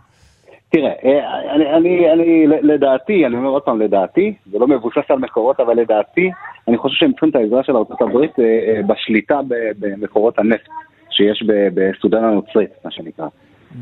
[0.71, 5.19] תראה, אה, אני, אני, אני, לדעתי, אני אומר עוד פעם, לדעתי, זה לא מבוסס על
[5.19, 6.31] מקורות, אבל לדעתי,
[6.67, 9.39] אני חושב שהם צריכים את העזרה של ארה"ב אה, אה, בשליטה
[9.79, 10.69] במקורות הנפט
[11.09, 13.27] שיש ב- בסודאן הנוצרית, מה שנקרא.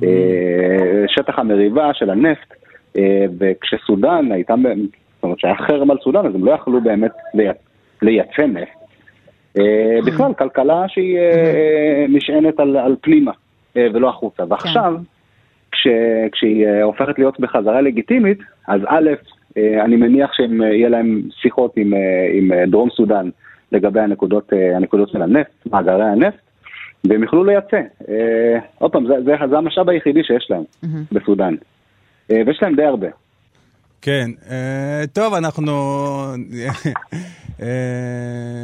[0.04, 0.08] אה,
[1.08, 2.54] שטח המריבה של הנפט,
[3.40, 4.54] וכשסודאן הייתה,
[5.16, 7.48] זאת אומרת שהיה חרם על סודאן, אז הם לא יכלו באמת לי-
[8.02, 8.78] לייצא נפט.
[10.06, 13.32] בכלל, כלכלה שהיא אה, נשענת על, על פנימה
[13.76, 14.44] ולא החוצה.
[14.50, 14.94] ועכשיו,
[15.72, 15.88] כש,
[16.32, 19.10] כשהיא אה, הופכת להיות בחזרה לגיטימית, אז א',
[19.58, 22.00] אה, אני מניח שיהיה להם שיחות עם, אה,
[22.34, 23.30] עם אה, דרום סודאן
[23.72, 26.38] לגבי הנקודות, אה, הנקודות של הנפט, מאגרי הנפט,
[27.04, 27.82] והם יוכלו לייצא.
[28.10, 30.64] אה, עוד פעם, זה, זה, זה המשאב היחידי שיש להם
[31.12, 31.56] בסודאן.
[32.32, 33.08] אה, ויש להם די הרבה.
[34.02, 35.72] כן, אה, טוב, אנחנו
[36.54, 36.92] אה,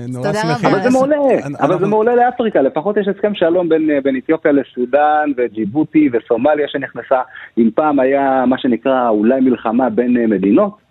[0.07, 0.69] נורא תודה שמחים.
[0.69, 1.17] אבל זה מעולה,
[1.59, 6.67] אבל זה מעולה לאפריקה, לפחות יש הסכם שלום בין, אה, בין אתיופיה לסודאן וג'יבוטי וסומליה
[6.67, 7.21] שנכנסה,
[7.57, 10.83] אם פעם היה מה שנקרא אולי מלחמה בין אה, מדינות,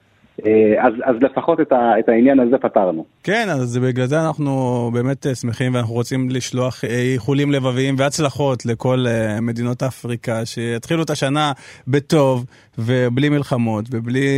[0.46, 3.04] אה, אז, אז לפחות את, ה, את העניין הזה פתרנו.
[3.22, 8.66] כן, אז בגלל זה אנחנו באמת אה, שמחים ואנחנו רוצים לשלוח אה, איחולים לבביים והצלחות
[8.66, 11.52] לכל אה, מדינות אפריקה, שיתחילו את השנה
[11.88, 12.44] בטוב
[12.78, 14.28] ובלי מלחמות ובלי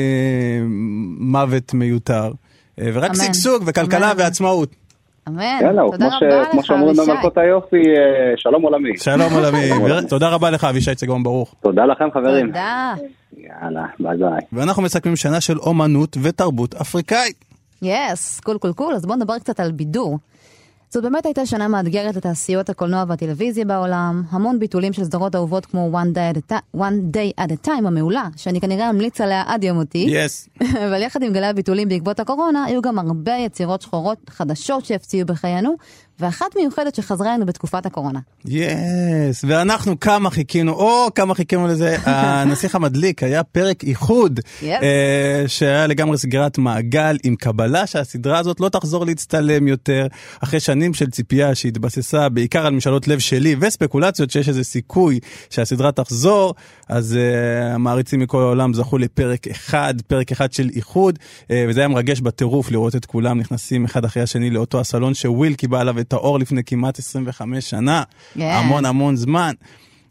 [1.18, 2.43] מוות מיותר, אה,
[2.78, 3.14] ורק אמן.
[3.14, 4.20] שגשוג וכלכלה אמן.
[4.20, 4.68] ועצמאות.
[5.28, 5.58] אמן.
[5.62, 7.10] יאללה, תודה כמו, ש, רבה כמו לך, שאומרים אבישי.
[7.10, 8.96] במלכות היופי, אה, שלום עולמי.
[8.96, 9.70] שלום עולמי.
[10.08, 11.54] תודה רבה לך אבישי צגון ברוך.
[11.62, 12.46] תודה לכם חברים.
[12.46, 12.94] תודה.
[13.36, 14.40] יאללה, ביי ביי.
[14.52, 17.44] ואנחנו מסכמים שנה של אומנות ותרבות אפריקאית.
[17.82, 20.18] Yes, cool cool cool, אז בואו נדבר קצת על בידור.
[20.94, 25.90] זאת באמת הייתה שנה מאתגרת לתעשיות הקולנוע והטלוויזיה בעולם, המון ביטולים של סדרות אהובות כמו
[25.92, 29.64] One Day, at a, One Day at a Time המעולה, שאני כנראה אמליץ עליה עד
[29.64, 30.06] יום מותי.
[30.08, 30.48] Yes.
[30.86, 35.76] אבל יחד עם גלי הביטולים בעקבות הקורונה, היו גם הרבה יצירות שחורות חדשות שהפציעו בחיינו,
[36.20, 38.20] ואחת מיוחדת שחזרה אלינו בתקופת הקורונה.
[38.46, 44.64] יס, ואנחנו כמה חיכינו, או כמה חיכינו לזה, הנסיך המדליק היה פרק איחוד, Yes.
[44.82, 50.06] אה, שהיה לגמרי סגירת מעגל עם קבלה שהסדרה הזאת לא תחזור להצטלם יותר,
[50.40, 55.92] אחרי שנים של ציפייה שהתבססה בעיקר על משאלות לב שלי וספקולציות שיש איזה סיכוי שהסדרה
[55.92, 56.54] תחזור,
[56.88, 61.18] אז אה, המעריצים מכל העולם זכו לפרק אחד, פרק אחד של איחוד,
[61.50, 65.54] אה, וזה היה מרגש בטירוף לראות את כולם נכנסים אחד אחרי השני לאותו הסלון שוויל
[65.54, 68.02] כיבה עליו את האור לפני כמעט 25 שנה.
[68.34, 68.40] כן.
[68.40, 69.52] המון המון זמן.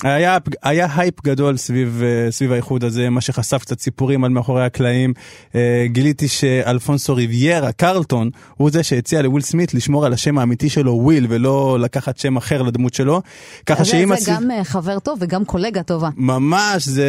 [0.04, 4.66] היה, היה הייפ גדול סביב, אה, סביב האיחוד הזה, מה שחשף קצת סיפורים על מאחורי
[4.66, 5.14] הקלעים.
[5.56, 10.92] אה, גיליתי שאלפונסו ריביירה, קרלטון, הוא זה שהציע לוויל סמית לשמור על השם האמיתי שלו,
[10.92, 13.22] וויל, ולא לקחת שם אחר לדמות שלו.
[13.66, 16.10] ככה שאם זה הסד- גם אה, חבר טוב וגם קולגה טובה.
[16.18, 17.06] ממש, זה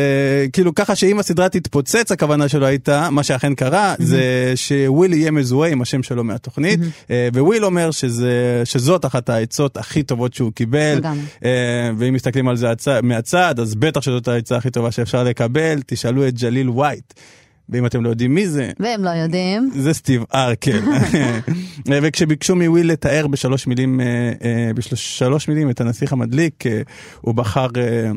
[0.52, 4.22] כאילו ככה שאם הסדרה תתפוצץ, הכוונה שלו הייתה, מה שאכן קרה, זה
[4.56, 6.80] שוויל יהיה מזוהה עם השם שלו מהתוכנית,
[7.10, 11.20] אה, וויל אומר שזה, שזאת אחת העצות הכי טובות שהוא קיבל, לגמרי.
[11.98, 16.28] ואם מסתכלים על זה הצ- מהצד, אז בטח שזאת העצה הכי טובה שאפשר לקבל, תשאלו
[16.28, 17.14] את ג'ליל ווייט.
[17.68, 19.70] ואם אתם לא יודעים מי זה, והם לא יודעים.
[19.74, 20.80] זה סטיב ארקל.
[22.02, 26.80] וכשביקשו מוויל לתאר בשלוש מילים, אה, אה, בשלוש מילים את הנסיך המדליק, אה,
[27.20, 28.10] הוא בחר אה,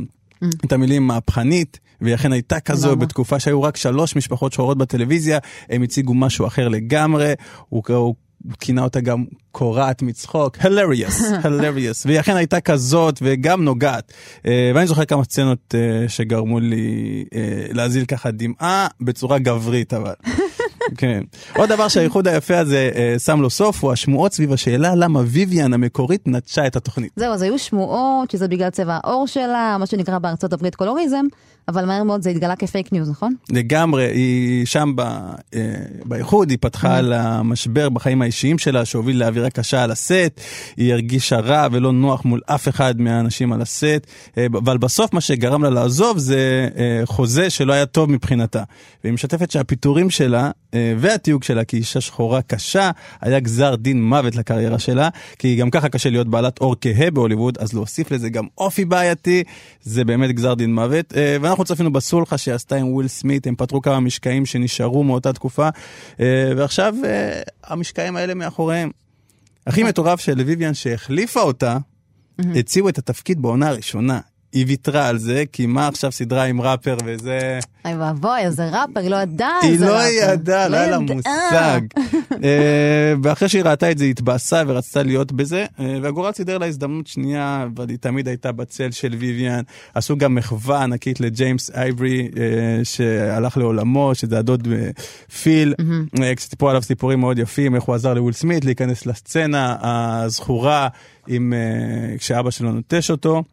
[0.66, 1.80] את המילים מהפכנית.
[2.02, 2.96] והיא אכן הייתה כזו למה?
[2.96, 7.34] בתקופה שהיו רק שלוש משפחות שחורות בטלוויזיה, הם הציגו משהו אחר לגמרי,
[7.70, 8.16] הוא, הוא
[8.60, 14.14] כינה אותה גם קורעת מצחוק, hilarious, hilarious, והיא אכן הייתה כזאת וגם נוגעת.
[14.46, 20.14] אה, ואני זוכר כמה סצנות אה, שגרמו לי אה, להזיל ככה דמעה בצורה גברית אבל.
[20.98, 21.22] כן.
[21.56, 25.74] עוד דבר שהאיחוד היפה הזה אה, שם לו סוף הוא השמועות סביב השאלה למה ויויאן
[25.74, 27.12] המקורית נטשה את התוכנית.
[27.16, 31.26] זהו, אז היו שמועות שזה בגלל צבע העור שלה, מה שנקרא בארצות הברית קולוריזם,
[31.68, 33.34] אבל מהר מאוד זה התגלה כפייק ניוז, נכון?
[33.50, 35.74] לגמרי, היא שם ב, אה,
[36.06, 40.42] באיחוד, היא פתחה על המשבר בחיים האישיים שלה שהוביל לאווירה קשה על הסט,
[40.78, 45.22] היא הרגישה רע ולא נוח מול אף אחד מהאנשים על הסט, אה, אבל בסוף מה
[45.22, 48.64] שגרם לה לעזוב זה אה, חוזה שלא היה טוב מבחינתה.
[49.04, 50.52] והיא משתפת שהפיטורים שלה
[50.98, 55.10] והתיוג שלה כאישה שחורה קשה היה גזר דין מוות לקריירה שלה,
[55.40, 59.44] כי גם ככה קשה להיות בעלת אור כהה בהוליווד, אז להוסיף לזה גם אופי בעייתי,
[59.82, 61.14] זה באמת גזר דין מוות.
[61.16, 65.34] אה, ואנחנו צפינו בסולחה שהיא עשתה עם וויל סמית, הם פתרו כמה משקעים שנשארו מאותה
[65.34, 65.70] תקופה,
[66.20, 68.92] אה, ועכשיו אה, המשקעים האלה מאחוריהם.
[69.68, 71.78] הכי מטורף שלוויויאן שהחליפה אותה,
[72.56, 74.20] הציעו את התפקיד בעונה הראשונה.
[74.52, 77.60] היא ויתרה על זה, כי מה עכשיו סדרה עם ראפר וזה...
[77.86, 80.34] אוי ואבוי, איזה ראפר, היא לא ידעה היא איזה לא ראפר.
[80.34, 81.00] ידעה, לא היה לה.
[81.00, 81.82] מושג.
[82.44, 86.66] אה, ואחרי שהיא ראתה את זה, היא התבאסה ורצתה להיות בזה, אה, והגורל סידר לה
[86.66, 89.62] הזדמנות שנייה, אבל היא תמיד הייתה בצל של ויויאן.
[89.94, 94.68] עשו גם מחווה ענקית לג'יימס אייברי, אה, שהלך לעולמו, שזה הדוד
[95.42, 95.74] פיל,
[96.36, 100.88] כשסיפרו עליו סיפורים מאוד יפים, איך הוא עזר לוויל סמית להיכנס לסצנה הזכורה,
[102.18, 103.44] כשאבא שלו נוטש אותו.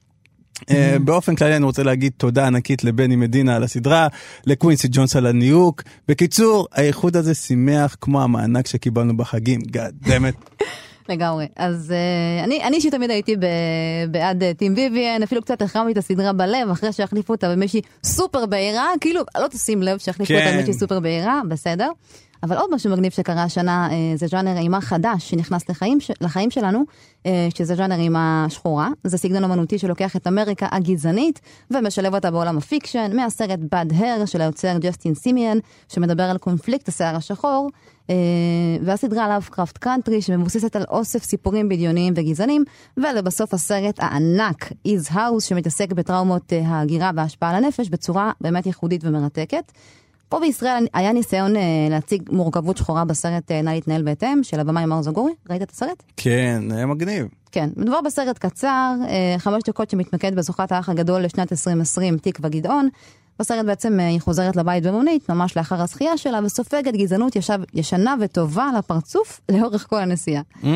[0.61, 4.09] אה, באופן כללי אני רוצה להגיד תודה ענקית לבני מדינה על הסדרה,
[4.47, 5.83] לקווינסי ג'ונס על הניוק.
[6.09, 10.65] בקיצור, האיחוד הזה שימח כמו המענק שקיבלנו בחגים, God damn it.
[11.09, 11.47] לגמרי.
[11.57, 13.47] אז uh, אני, אני אישית תמיד הייתי ב,
[14.11, 18.47] בעד uh, טים ויויאן, אפילו קצת החרמתי את הסדרה בלב, אחרי שהחליפו אותה במישהי סופר
[18.47, 20.41] בהירה, כאילו, לא תשים לב שהחליפו כן.
[20.47, 21.91] אותה במישהי סופר בהירה, בסדר.
[22.45, 26.85] אבל עוד משהו מגניב שקרה השנה, uh, זה ז'אנר אימה חדש שנכנס לחיים, לחיים שלנו,
[27.23, 28.89] uh, שזה ז'אנר אימה שחורה.
[29.05, 34.25] זה סגנון אמנותי שלוקח את אמריקה הגזענית ומשלב אותה בעולם ה fiction, מהסרט Bad Hair
[34.27, 37.71] של היוצר ג'סטין סימיאן, שמדבר על קונפליקט השיער השחור.
[38.07, 38.11] אה,
[38.85, 42.65] והסדרה Lovecraft Country שמבוססת על אוסף סיפורים בדיוניים וגזענים,
[42.97, 49.73] ולבסוף הסרט הענק His House שמתעסק בטראומות ההגירה וההשפעה על הנפש בצורה באמת ייחודית ומרתקת.
[50.29, 51.59] פה בישראל היה ניסיון אה,
[51.91, 56.03] להציג מורכבות שחורה בסרט אה, נא להתנהג בהתאם של הבמאי מאור זגורי, ראית את הסרט?
[56.17, 57.27] כן, היה מגניב.
[57.55, 62.89] כן, מדובר בסרט קצר, אה, חמש דקות שמתמקד בזוכת האח הגדול לשנת 2020, תקווה גדעון.
[63.39, 68.15] בסרט בעצם אה, היא חוזרת לבית במונית, ממש לאחר הזכייה שלה, וסופגת גזענות ישב, ישנה
[68.21, 70.43] וטובה על הפרצוף לאורך כל הנסיעה.
[70.63, 70.67] Mm.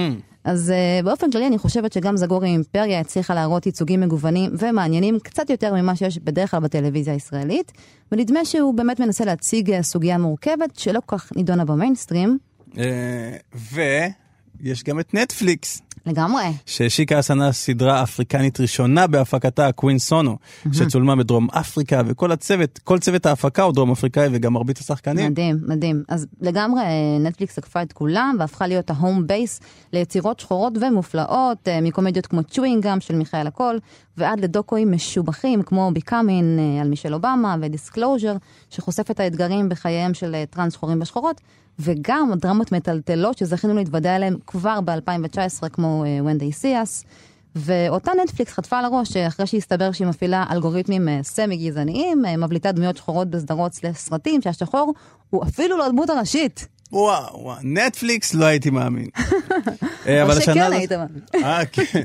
[0.44, 5.50] אז uh, באופן כללי אני חושבת שגם זגורי אימפריה הצליחה להראות ייצוגים מגוונים ומעניינים קצת
[5.50, 7.72] יותר ממה שיש בדרך כלל בטלוויזיה הישראלית,
[8.12, 12.38] ונדמה שהוא באמת מנסה להציג אה, סוגיה מורכבת שלא כל כך נידונה במיינסטרים.
[12.78, 13.36] אה,
[14.60, 15.82] ויש גם את נטפליקס.
[16.08, 16.44] לגמרי.
[16.66, 20.36] שהשיקה השנה סדרה אפריקנית ראשונה בהפקתה, Queen Sono,
[20.72, 25.30] שצולמה בדרום אפריקה, וכל הצוות, כל צוות ההפקה הוא דרום אפריקאי וגם מרבית השחקנים.
[25.30, 26.02] מדהים, מדהים.
[26.08, 29.60] אז לגמרי אה, נטפליקס עקפה את כולם והפכה להיות ה home base
[29.92, 33.78] ליצירות שחורות ומופלאות, אה, מקומדיות כמו Chewing Gum של מיכאלה קול,
[34.16, 38.36] ועד לדוקואים משובחים כמו Becoming אה, על מישל אובמה ו Disclosure,
[38.70, 41.40] שחושף את האתגרים בחייהם של טרנס שחורים ושחורות,
[41.78, 47.06] וגם דרמות מטלטלות שזכינו להתוודע עליהן כבר ב-2019 כמו אה, When They See Us.
[47.56, 52.72] ואותה נטפליקס חטפה על הראש אה, אחרי שהסתבר שהיא מפעילה אלגוריתמים אה, סמי גזעניים, מבליטה
[52.72, 54.94] דמויות שחורות בסדרות סלש סרטים, שהשחור
[55.30, 56.68] הוא אפילו לא הדמות הראשית.
[56.92, 59.06] וואו, וואו, נטפליקס לא הייתי מאמין.
[60.06, 61.44] אה, אבל או השנה שכן הזאת- היית מאמין.
[61.44, 62.02] אה, כן.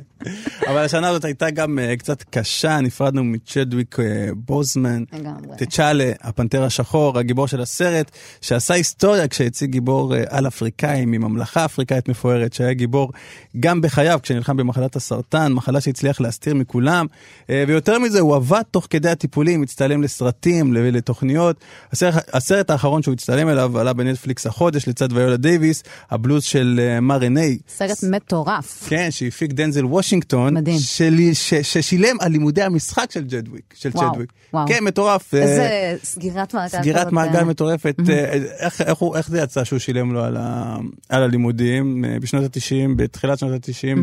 [0.68, 5.04] אבל השנה הזאת הייתה גם אה, קצת קשה, נפרדנו מצ'דוויק אה, בוזמן.
[5.14, 5.58] לגמרי.
[5.58, 12.10] ט'צ'אלה, הפנתר השחור, הגיבור של הסרט, שעשה היסטוריה כשהציג גיבור אה, על אפריקאי מממלכה אפריקאית
[12.10, 13.12] מפוארת, שהיה גיבור
[13.60, 17.06] גם בחייו כשנלחם במחלת הסרטן, מחלה שהצליח להסתיר מכולם,
[17.50, 21.58] אה, ויותר מזה, הוא עבד תוך כדי הטיפולים, הצטלם לסרטים, לתוכניות.
[21.92, 27.00] הסרט, הסרט האחרון שהוא הצטלם אליו עלה בנטפליקס החודש לצד ויולה דייוויס, הבלוז של אה,
[27.00, 27.58] מא רייני.
[27.68, 28.84] סרט מטורף.
[28.88, 30.80] כן, שהפיק דנזל וושינגטון, מדהים.
[30.80, 34.34] שלי, ש, ששילם על לימודי המשחק של צ'דוויק, של וואו, צ'דוויק.
[34.54, 34.68] וואו.
[34.68, 35.34] כן, מטורף.
[35.34, 36.68] אה, איזה סגירת מעגל.
[36.68, 37.96] סגירת כזאת, מעגל אה, מטורפת.
[38.10, 40.78] אה, איך, איך, הוא, איך זה יצא שהוא שילם לו על, ה,
[41.10, 43.98] על הלימודים אה, בשנות ה-90, בתחילת שנות ה-90?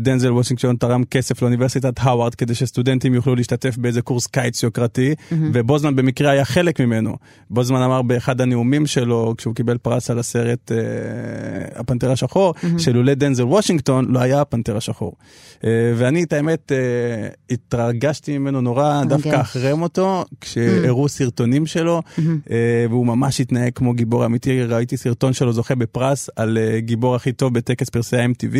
[0.00, 5.96] דנזל וושינגטון תרם כסף לאוניברסיטת האווארד כדי שסטודנטים יוכלו להשתתף באיזה קורס קיץ יוקרתי, ובוזמן
[5.96, 7.16] במקרה היה חלק ממנו.
[7.50, 10.76] בוזמן אמר באחד הנאומים שלו, כשהוא קיבל פרס על הסרט אה,
[11.74, 15.12] הפנתר השחור, שלולא דנזל וושינגטון לא היה הפנתר השחור.
[15.64, 19.40] אה, ואני, את האמת, אה, התרגשתי ממנו נורא, דווקא.
[19.40, 22.02] אחרי מותו, כשהראו סרטונים שלו,
[22.50, 27.14] אה, והוא ממש התנהג כמו גיבור אמיתי, ראיתי סרטון שלו זוכה בפרס על אה, גיבור
[27.14, 28.56] הכי טוב בטקס פרסי ה-MTV.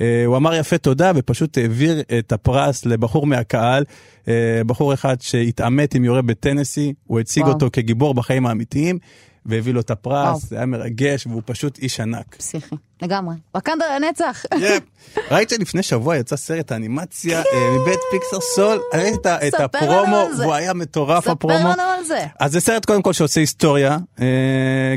[0.00, 3.84] אה, הוא אמר יפה תודה ופשוט העביר את הפרס לבחור מהקהל,
[4.28, 7.54] אה, בחור אחד שהתעמת עם יורה בטנסי, הוא הציג וואו.
[7.54, 8.98] אותו כגיבור בחיים האמיתיים.
[9.46, 10.28] והביא לו את וואו.
[10.28, 12.36] הפרס, זה היה מרגש והוא פשוט איש ענק.
[12.38, 13.34] פסיכי, לגמרי.
[13.54, 14.44] וואקנדה לנצח.
[15.30, 20.28] ראית שלפני שבוע יצא סרט האנימציה אה, מבית פיקסר סול, ראית את ספר הפרומו.
[20.38, 21.68] והוא היה מטורף ספר הפרומו.
[21.68, 22.26] לנו על זה.
[22.40, 24.26] אז זה סרט קודם כל שעושה היסטוריה, אה,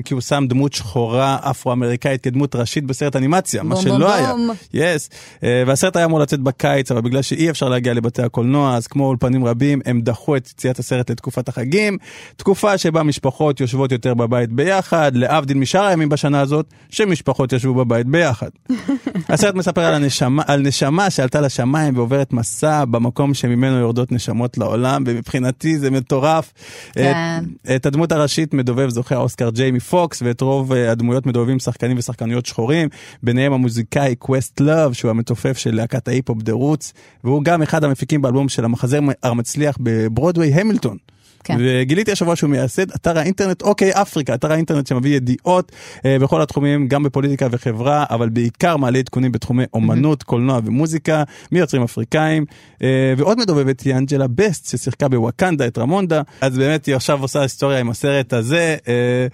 [0.05, 4.33] כי הוא שם דמות שחורה אפרו-אמריקאית כדמות ראשית בסרט אנימציה, מה שלא היה.
[4.73, 5.09] יס.
[5.43, 9.05] אה, והסרט היה אמור לצאת בקיץ, אבל בגלל שאי אפשר להגיע לבתי הקולנוע, אז כמו
[9.05, 11.97] אולפנים רבים, הם דחו את יציאת הסרט לתקופת החגים,
[12.35, 18.07] תקופה שבה משפחות יושבות יותר בבית ביחד, להבדיל משאר הימים בשנה הזאת, שמשפחות ישבו בבית
[18.07, 18.49] ביחד.
[19.29, 25.03] הסרט מספר על, הנשמה, על נשמה שעלתה לשמיים ועוברת מסע במקום שממנו יורדות נשמות לעולם,
[25.07, 26.53] ומבחינתי זה מטורף.
[26.93, 27.43] כן.
[27.65, 31.97] את, את הדמות הראשית מדובב זוכה האוסקר ג'יימי פוקס, ואת רוב אה, הדמויות מדובבים שחקנים
[31.97, 32.89] ושחקניות שחורים,
[33.23, 38.49] ביניהם המוזיקאי Questlove, שהוא המתופף של להקת ההיפ-הופ The Roots, והוא גם אחד המפיקים באלבום
[38.49, 40.97] של המחזר המצליח בברודוויי המילטון.
[41.43, 41.57] כן.
[41.59, 45.71] וגיליתי השבוע שהוא מייסד אתר האינטרנט OkayAfrica, אתר האינטרנט שמביא ידיעות
[46.05, 51.83] אה, בכל התחומים, גם בפוליטיקה וחברה, אבל בעיקר מעלה עדכונים בתחומי אומנות, קולנוע ומוזיקה, מיוצרים
[51.83, 52.45] אפריקאים,
[52.83, 57.41] אה, ועוד מדובבת היא אנג'לה בסט ששיחקה בוואקנדה את רמונדה, אז באמת היא עכשיו עושה
[57.41, 58.77] היסטוריה עם הסרט הזה.
[58.87, 59.27] אה,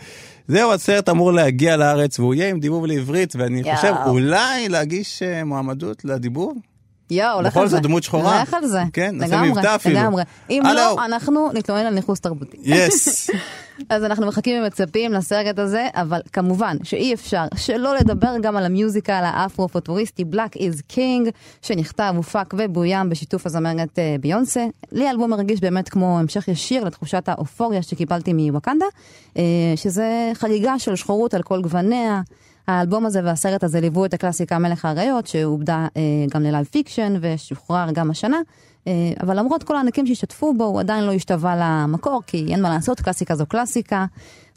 [0.48, 3.76] זהו, הסרט אמור להגיע לארץ והוא יהיה עם דיבוב לעברית, ואני יאו.
[3.76, 6.58] חושב אולי להגיש אה, מועמדות לדיבוב.
[7.12, 7.76] יואו, לך בכל על זה.
[7.76, 8.42] זאת דמות שחורה.
[8.42, 8.82] לך על זה.
[8.94, 10.00] כן, נעשה מבטא אפילו.
[10.00, 10.24] לגמרי.
[10.50, 10.64] אם.
[10.76, 12.58] לא, אנחנו נתלונן על ניכוס תרבותי.
[12.64, 13.30] Yes.
[13.90, 19.22] אז אנחנו מחכים ומצפים לסרט הזה, אבל כמובן שאי אפשר שלא לדבר גם על המיוזיקל
[19.26, 24.66] האפרו-פוטוריסטי Black is King, שנכתב, הופק ובוים בשיתוף הזמרת אה, ביונסה.
[24.92, 28.86] לי האלבום מרגיש באמת כמו המשך ישיר לתחושת האופוריה שקיבלתי מווקנדה,
[29.38, 29.44] אה,
[29.76, 32.22] שזה חגיגה של שחורות על כל גווניה.
[32.68, 36.02] האלבום הזה והסרט הזה ליוו את הקלאסיקה מלך האריות, שעובדה אה,
[36.34, 38.38] גם ל live action ושוחרר גם השנה.
[38.88, 42.70] אה, אבל למרות כל הענקים שהשתתפו בו, הוא עדיין לא השתווה למקור, כי אין מה
[42.70, 44.06] לעשות, קלאסיקה זו קלאסיקה.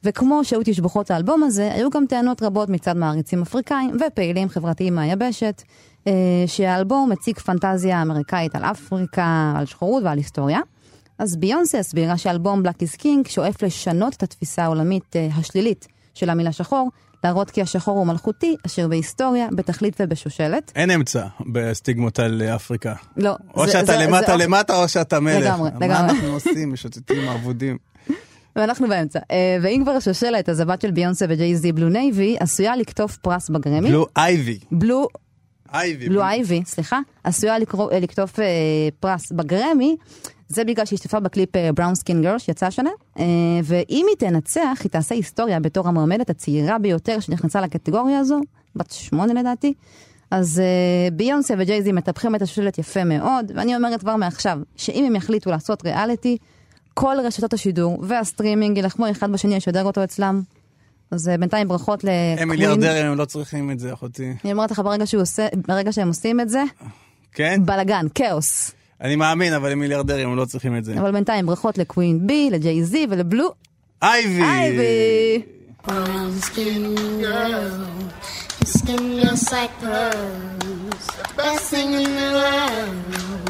[0.05, 5.63] וכמו שהיו תשבחות האלבום הזה, היו גם טענות רבות מצד מעריצים אפריקאים ופעילים חברתיים מהיבשת,
[6.07, 6.13] אה,
[6.47, 10.61] שהאלבום מציג פנטזיה אמריקאית על אפריקה, על שחורות ועל היסטוריה.
[11.19, 16.31] אז ביונסה הסבירה שאלבום Black is King שואף לשנות את התפיסה העולמית אה, השלילית של
[16.31, 16.89] המילה שחור,
[17.25, 20.73] להראות כי השחור הוא מלכותי, אשר בהיסטוריה, בתכלית ובשושלת.
[20.75, 22.95] אין אמצע בסטיגמות על אפריקה.
[23.17, 23.35] לא.
[23.57, 25.45] או זה- שאתה זה- למטה זה- למטה או שאתה מלך.
[25.45, 26.11] לגמרי, מה לגמרי.
[26.13, 26.73] אנחנו עושים?
[26.73, 27.79] משוטטים אבודים.
[28.57, 29.19] ואנחנו באמצע.
[29.31, 33.89] אה, ואם כבר שושלת, אז הבת של ביונסה וג'יי-זי בלו נייבי עשויה לקטוף פרס בגרמי.
[33.89, 34.59] בלו אייבי.
[34.73, 35.07] בלו,
[35.75, 36.09] אייבי.
[36.09, 37.55] בלו אייבי, סליחה, עשויה
[37.93, 38.45] אה, לקטוף אה,
[39.01, 39.97] פרס בגרמי.
[40.51, 43.25] זה בגלל שהיא השתתפה בקליפ Brown Skin Girl שיצא השנה, אה,
[43.65, 48.41] ואם היא תנצח, היא תעשה היסטוריה בתור המועמדת הצעירה ביותר שנכנסה לקטגוריה הזו,
[48.77, 49.75] בת שמונה לדעתי.
[50.31, 55.17] אז אה, ביונסה וג'ייזי מטפחים את השושלת יפה מאוד, ואני אומרת כבר מעכשיו, שאם הם
[55.17, 56.37] יחליטו לעשות ריאליטי,
[56.95, 60.43] כל רשתות השידור והסטרימינג ילחמו אחד בשני לשדר אותו אצלם.
[61.11, 62.39] אז אה, בינתיים ברכות לקווין.
[62.39, 64.33] הם מיליארדרים, הם לא צריכים את זה, אחותי.
[64.45, 66.63] אני אומרת לך, ברגע, עושה, ברגע שהם עושים את זה,
[67.33, 67.61] כן?
[67.65, 68.73] בלאגן, כאוס.
[69.02, 70.94] אני מאמין, אבל הם מיליארדרים, הם לא צריכים את זה.
[71.00, 73.54] אבל בינתיים ברכות לקווין בי, לג'יי זי ולבלו
[74.02, 74.42] אייבי!
[74.44, 75.42] אייבי.
[75.88, 77.70] Brown skin girl,
[78.60, 81.06] your skin just like pearls.
[81.38, 83.46] Best thing in the world.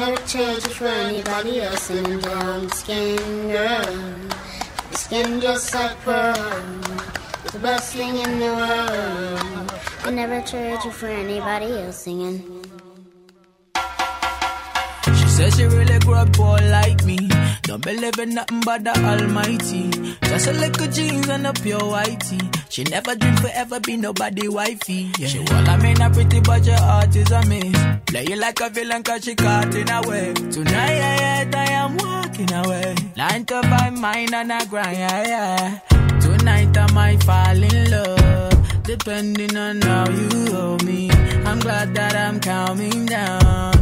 [0.00, 1.88] Never trade you for anybody else.
[1.88, 3.16] And a brown skin
[3.56, 3.90] girl,
[4.90, 7.02] your skin just like pearls.
[7.54, 9.72] The best thing in the world.
[10.04, 12.36] I never trade you for anybody else singing.
[15.43, 17.17] She says she really grew up poor like me.
[17.63, 19.89] Don't believe in nothing but the Almighty.
[20.21, 22.39] Just a little jeans and a pure whitey.
[22.69, 25.11] She never dreamed forever be nobody wifey.
[25.19, 25.27] Yeah.
[25.27, 27.77] She well, I mean, a pretty, but your heart is a miss.
[28.05, 30.33] Play you like a villain cause she caught in a way.
[30.33, 32.95] Tonight, yeah, yeah, I am walking away.
[33.17, 36.19] Nine to five, mine and a grind, yeah, yeah.
[36.21, 41.11] Tonight I might fall in love, depending on how you hold me.
[41.11, 43.73] I'm glad that I'm calming down.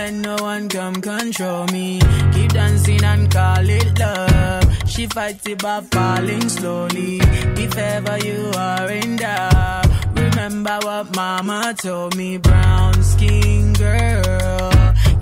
[0.00, 2.00] Let no one come control me.
[2.32, 4.88] Keep dancing and call it love.
[4.88, 7.18] She fights it by falling slowly.
[7.64, 12.38] If ever you are in doubt, remember what mama told me.
[12.38, 14.72] Brown skin girl,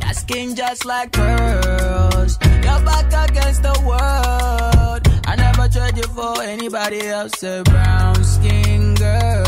[0.01, 2.39] your skin just like pearls.
[2.41, 5.01] Your back against the world.
[5.27, 7.43] I never trade you for anybody else.
[7.43, 9.48] A brown skin girl.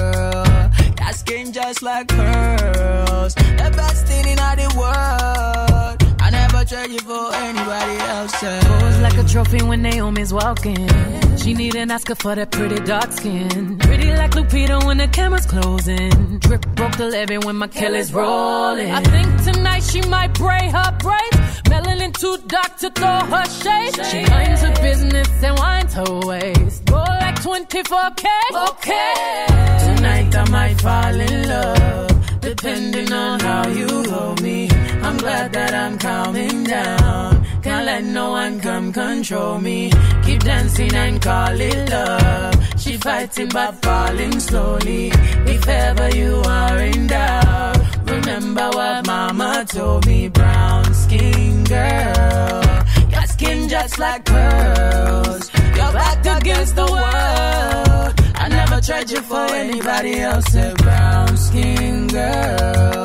[1.11, 3.35] Your skin just like pearls.
[3.35, 5.97] The best thing in all the world.
[6.21, 8.33] I never trade you for anybody else.
[8.39, 10.89] Pose like a trophy when Naomi's walking.
[11.37, 13.77] She need an Oscar for that pretty dark skin.
[13.79, 16.39] Pretty like Lupita when the camera's closing.
[16.39, 18.93] Drip broke the levee when my Kelly's rolling.
[18.93, 21.63] I think tonight she might braid her braids.
[21.71, 23.97] Melanin too dark to throw her shade.
[24.07, 26.85] She minds her business and winds her waist.
[26.85, 28.27] Go like 24K.
[28.69, 29.47] Okay.
[29.87, 34.69] Tonight I might fall in love, depending on how you hold me.
[35.03, 37.47] I'm glad that I'm calming down.
[37.63, 39.91] Can't let no one come control me.
[40.25, 42.55] Keep dancing and call it love.
[42.79, 45.09] She fighting but falling slowly.
[45.47, 50.29] If ever you are in doubt, remember what mama told me.
[50.29, 55.51] Brown skin girl, your skin just like pearls.
[55.77, 58.13] Your back against the world.
[58.35, 60.55] I never trade you for anybody else.
[60.55, 63.05] A brown skin girl,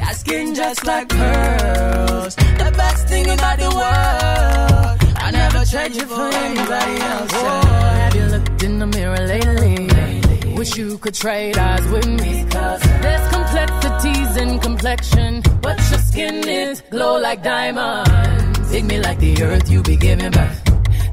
[0.00, 2.34] that skin just like pearls.
[2.36, 4.96] The best thing about the world.
[5.26, 7.30] I never trade you for anybody else.
[7.34, 7.60] Oh,
[8.02, 10.56] have you looked in the mirror lately?
[10.56, 12.44] Wish you could trade eyes with me.
[12.50, 18.70] Cause there's complexities in complexion, but your skin is glow like diamonds.
[18.70, 20.69] Dig me like the earth, you be giving birth.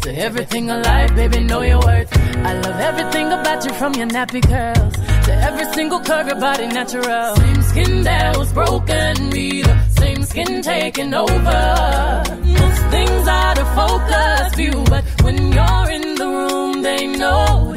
[0.07, 2.07] To everything alive, baby, know your worth.
[2.37, 4.93] I love everything about you from your nappy curls
[5.25, 7.35] to every single curve, your body natural.
[7.35, 12.23] Same skin that was broken, be the same skin taking over.
[12.41, 17.76] Most things out of focus view, but when you're in the room, they notice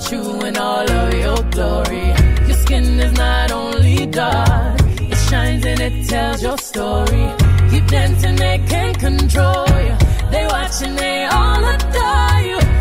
[0.00, 2.06] love you in all of your glory.
[2.46, 7.34] Your skin is not only dark, it shines and it tells your story.
[7.70, 9.96] Keep dancing, they can't control you.
[10.30, 12.80] They watch and they all adore you.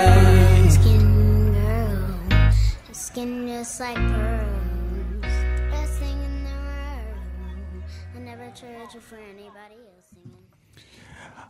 [0.00, 0.74] Else.
[0.74, 0.78] Say.
[0.78, 1.04] Skin
[1.56, 1.96] girl,
[2.86, 5.36] your skin just like pearls.
[5.58, 7.16] The best thing in the world.
[8.16, 10.06] I never trade you for anybody else.
[10.10, 10.44] Singing.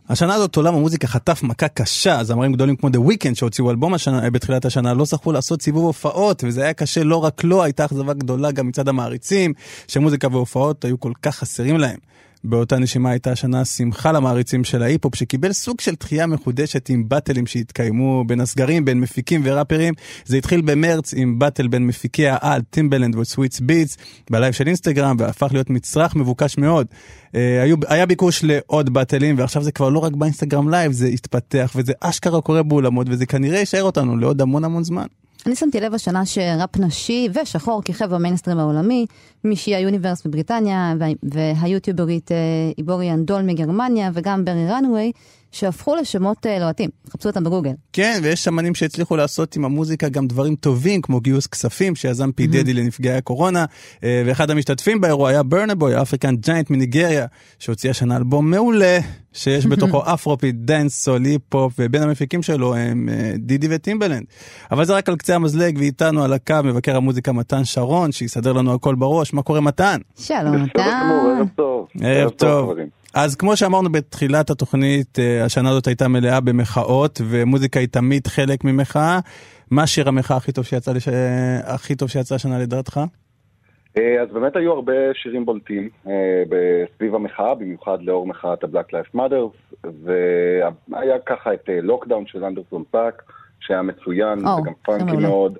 [0.09, 4.29] השנה הזאת עולם המוזיקה חטף מכה קשה, זמרים גדולים כמו The Weeknd שהוציאו אלבום השנה,
[4.29, 8.13] בתחילת השנה לא זכו לעשות סיבוב הופעות, וזה היה קשה לא רק לו, הייתה אכזבה
[8.13, 9.53] גדולה גם מצד המעריצים,
[9.87, 11.97] שמוזיקה והופעות היו כל כך חסרים להם.
[12.49, 17.47] באותה נשימה הייתה השנה שמחה למעריצים של ההיפ-הופ שקיבל סוג של דחייה מחודשת עם באטלים
[17.47, 19.93] שהתקיימו בין הסגרים, בין מפיקים וראפרים.
[20.25, 23.97] זה התחיל במרץ עם battle בין מפיקי העל, טימבלנד וסוויז ביטס,
[24.29, 26.87] ב live של אינסטגרם, והפך להיות מצרך מבוקש מאוד.
[27.35, 31.71] אה, היו, היה ביקוש לעוד באטלים, ועכשיו זה כבר לא רק באינסטגרם live, זה התפתח,
[31.75, 35.05] וזה אשכרה קורה באולמות, וזה כנראה יישאר איתנו לעוד המון המון זמן.
[35.45, 39.05] אני שמתי לב השנה שראפ נשי ושחור כיכב במיינסטרים העולמי,
[39.43, 42.37] מישהי היוניברס בבריטניה וה- והיוטיוברית אה,
[42.77, 45.11] איבורי אנדול מגרמניה וגם ברי רנווי,
[45.55, 47.71] שהפכו לשמות אה, לוהטים, חפשו אותם בגוגל.
[47.93, 52.47] כן, ויש אמנים שהצליחו לעשות עם המוזיקה גם דברים טובים, כמו גיוס כספים שיזם פי
[52.47, 53.65] דדי לנפגעי הקורונה,
[54.03, 57.25] אה, ואחד המשתתפים באירוע היה ברנה בוי, ה African Giant מניגריה,
[57.59, 58.99] שהוציא השנה אלבום מעולה,
[59.33, 64.23] שיש בתוכו אפרוביט, dance, סול, היפ-הופ, ובין המפיקים שלו הם אה, דידי וטימבלנד.
[64.71, 68.73] אבל זה רק על קצה המזלג, ואיתנו על הקו מבקר המוזיקה מתן שרון, שיסדר לנו
[68.73, 69.33] הכל בראש.
[69.33, 69.97] מה קורה מתן?
[70.19, 71.87] שלום, גמור, ערב טוב.
[72.01, 72.71] ערב טוב.
[73.15, 78.63] אז כמו שאמרנו בתחילת התוכנית, אה, השנה הזאת הייתה מלאה במחאות, ומוזיקה היא תמיד חלק
[78.63, 79.19] ממחאה.
[79.71, 81.07] מה שיר המחאה הכי טוב שיצא, לש...
[81.63, 82.99] הכי טוב שיצא השנה לדעתך?
[83.97, 89.15] אה, אז באמת היו הרבה שירים בולטים אה, בסביב המחאה, במיוחד לאור מחאת ה-Black Lives
[89.15, 93.23] Matter, והיה ככה את Lockdown של אנדרסון פאק,
[93.59, 95.17] שהיה מצוין, או, וגם פאנקי.
[95.17, 95.57] מאוד.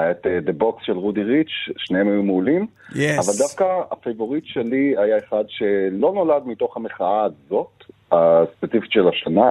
[0.00, 2.66] היה את אה, The Box של רודי ריץ', שניהם היו מעולים.
[2.90, 2.94] Yes.
[2.94, 9.50] אבל דווקא ה favorite שלי היה אחד שלא נולד מתוך המחאה הזאת, הספציפית של השנה,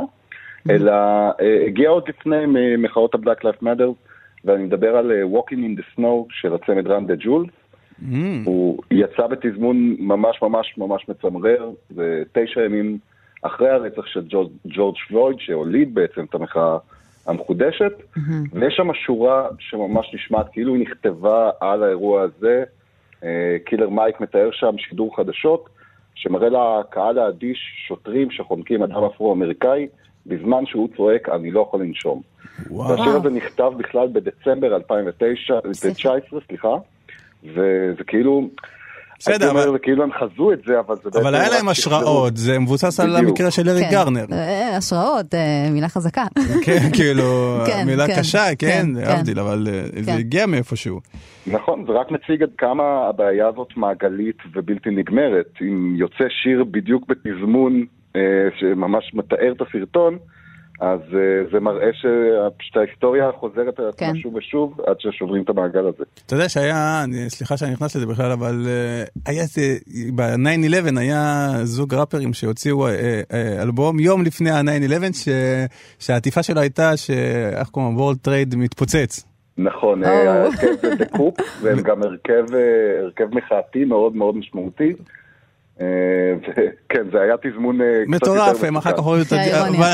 [0.69, 2.37] אלא אה, הגיע עוד לפני
[2.77, 3.91] מחאות ה-Black Matter,
[4.45, 7.45] ואני מדבר על אה, Walking in the Snow של הצמד Run the Jewels.
[7.45, 8.15] Mm.
[8.45, 12.97] הוא יצא בתזמון ממש ממש ממש מצמרר, זה תשע ימים
[13.41, 14.21] אחרי הרצח של
[14.65, 16.77] ג'ורג' פלויד, שהוליד בעצם את המחאה
[17.25, 17.91] המחודשת,
[18.53, 22.63] ויש שם שורה שממש נשמעת כאילו היא נכתבה על האירוע הזה.
[23.23, 25.69] אה, קילר מייק מתאר שם שידור חדשות,
[26.15, 27.57] שמראה לקהל האדיש
[27.87, 29.87] שוטרים שחונקים אדם אפרו-אמריקאי,
[30.25, 32.21] בזמן שהוא צועק, אני לא יכול לנשום.
[32.69, 32.89] וואו.
[32.89, 36.75] והשיר הזה נכתב בכלל בדצמבר 2009, 2019, סליחה,
[37.43, 38.49] וזה כאילו,
[39.19, 41.19] בסדר, הייתי אומר, אבל- זה כאילו הם חזו את זה, אבל זה בעצם...
[41.19, 41.69] אבל היה להם.
[41.69, 43.15] השראות, זה מבוסס על.
[43.15, 43.91] המקרה של אריק כן.
[43.91, 44.25] גרנר.
[44.31, 46.23] אה, השראות, אה, מילה חזקה.
[46.65, 47.23] כן, כאילו,
[47.67, 48.87] כן, מילה כן, קשה, כן.
[48.95, 50.13] להבדיל, אבל אה, זה.
[50.13, 50.99] הגיע מאיפשהו.
[51.47, 55.49] נכון, זה רק מציג עד כמה הבעיה הזאת מעגלית ובלתי נגמרת.
[55.61, 57.85] אם יוצא שיר בדיוק בתזמון
[58.59, 60.17] שממש מתאר את הסרטון,
[60.79, 61.19] אז אה,
[61.51, 64.15] זה מראה שפשוט ההיסטוריה חוזרת על עצמה כן.
[64.15, 66.03] שוב ושוב עד ששוברים את המעגל הזה.
[66.25, 69.61] אתה יודע שהיה, אני- סליחה שאני נכנס לזה בכלל, אבל אה, היה איזה,
[70.15, 72.91] ב-9-11 היה זוג ראפרים שהוציאו אה,
[73.33, 75.27] אה, אלבום יום לפני ה-9-11, ש-
[75.99, 79.25] שהעטיפה שלו הייתה שאיך קוראים, World Trade מתפוצץ.
[79.57, 80.03] נכון.
[80.03, 80.67] אה, ההרכב
[80.97, 82.59] The Coup, והם גם הרכב, אה,
[83.03, 84.93] הרכב מחאתי מאוד מאוד משמעותי.
[85.81, 85.85] אה,
[86.89, 88.99] כן, זה היה תזמון אה, קצת מטורף, הם אחר כך.
[88.99, 89.15] אבל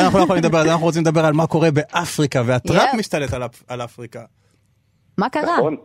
[0.04, 2.90] אנחנו לא יכולים לדבר על זה, אנחנו רוצים לדבר על מה קורה באפריקה, והטראפ.
[3.00, 4.20] משתלט על אפ- על אפריקה.
[5.18, 5.58] מה קרה?
[5.58, 5.76] נכון.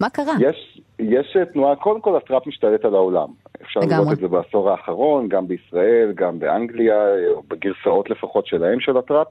[0.00, 0.34] מה קרה?
[0.40, 3.28] יש, יש אה, תנועה, קודם כל הטראפ משתלט על העולם.
[3.62, 3.96] אפשר לגמרי.
[3.96, 6.94] לראות את זה בעשור האחרון, גם בישראל, גם באנגליה,
[7.34, 9.26] או בגרסאות לפחות שלהם של הטראפ.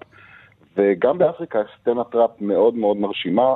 [0.77, 3.55] וגם באפריקה יש סצנת טראפ מאוד מאוד מרשימה.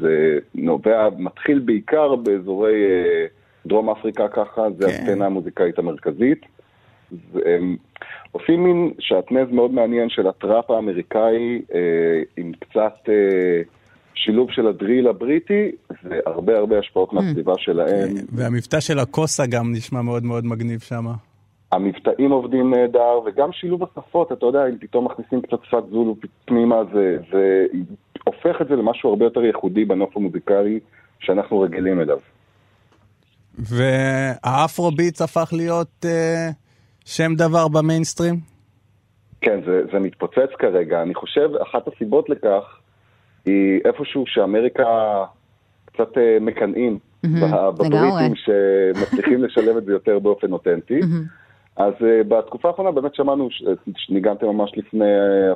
[0.00, 0.14] זה
[0.54, 2.74] נובע, מתחיל בעיקר באזורי
[3.68, 4.92] דרום אפריקה ככה, זה כן.
[4.92, 6.46] הסצנה המוזיקאית המרכזית.
[7.32, 7.76] והם
[8.32, 11.80] עושים מין שעטנז מאוד מעניין של הטראפ האמריקאי אה,
[12.36, 13.62] עם קצת אה,
[14.14, 15.70] שילוב של הדריל הבריטי
[16.04, 18.08] והרבה הרבה השפעות מהסביבה שלהם.
[18.32, 21.04] והמבטא של הקוסה גם נשמע מאוד מאוד מגניב שם.
[21.72, 26.76] המבטאים עובדים נהדר וגם שילוב השפות, אתה יודע, אם פתאום מכניסים קצת שפת זולו פנימה,
[26.92, 27.66] זה, זה
[28.24, 30.80] הופך את זה למשהו הרבה יותר ייחודי בנוף המוזיקלי
[31.20, 32.18] שאנחנו רגילים אליו.
[33.58, 36.48] והאפרוביטס הפך להיות אה,
[37.04, 38.34] שם דבר במיינסטרים?
[39.40, 41.02] כן, זה, זה מתפוצץ כרגע.
[41.02, 42.62] אני חושב, אחת הסיבות לכך
[43.46, 44.84] היא איפשהו שאמריקה
[45.84, 48.34] קצת אה, מקנאים ב- בבריטים.
[48.34, 51.00] שמצליחים לשלב את זה יותר באופן אותנטי.
[51.76, 53.48] אז אה, בתקופה האחרונה באמת שמענו,
[53.96, 55.04] שניגנתם ממש לפני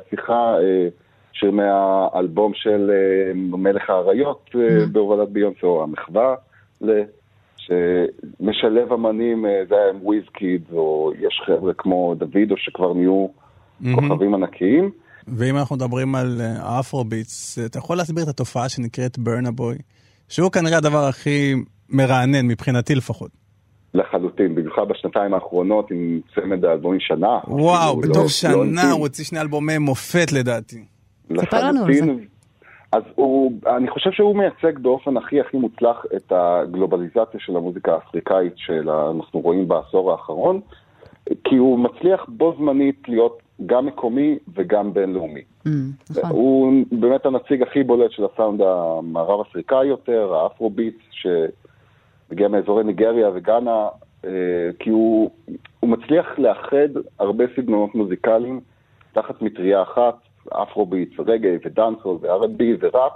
[0.07, 0.91] השיחה, אה,
[1.33, 4.57] שיר מהאלבום של אה, מלך האריות אה,
[4.91, 6.35] בהובלת ביונסה, או המחווה,
[6.81, 7.01] ל-
[7.65, 13.27] שמשלב אמנים, אה, זה היה עם וויז קיד, או יש חבר'ה כמו דוידו שכבר נהיו
[13.95, 14.91] כוכבים ענקיים.
[15.27, 19.75] ואם אנחנו מדברים על אה, האפרוביטס, אתה יכול להסביר את התופעה שנקראת ברנה בוי,
[20.29, 21.53] שהוא כנראה הדבר הכי
[21.89, 23.31] מרענן, מבחינתי לפחות.
[23.93, 27.39] לחלוטין, במיוחד בשנתיים האחרונות עם צמד האלבומים שנה.
[27.47, 28.91] וואו, אפילו, בתוך לא- לא שנה אינטימי.
[28.91, 30.83] הוא הוציא שני אלבומי מופת לדעתי.
[31.37, 32.11] ספר לנו על זה.
[32.93, 38.53] אז הוא, אני חושב שהוא מייצג באופן הכי הכי מוצלח את הגלובליזציה של המוזיקה האפריקאית
[38.55, 40.61] שאנחנו רואים בעשור האחרון,
[41.43, 45.41] כי הוא מצליח בו זמנית להיות גם מקומי וגם בינלאומי.
[45.67, 45.69] ממ,
[46.09, 46.29] נכון.
[46.31, 53.87] הוא באמת הנציג הכי בולט של הסאונד המערב אפריקאי יותר, האפרוביט, שמגיע מאזורי ניגריה וגאנה,
[54.25, 54.29] אה,
[54.79, 55.31] כי הוא,
[55.79, 56.89] הוא מצליח לאחד
[57.19, 58.59] הרבה סגנונות מוזיקליים
[59.13, 60.15] תחת מטריה אחת,
[60.51, 63.11] אפרוביט, רגאיי ודאנסהול ו-R&B וראפ,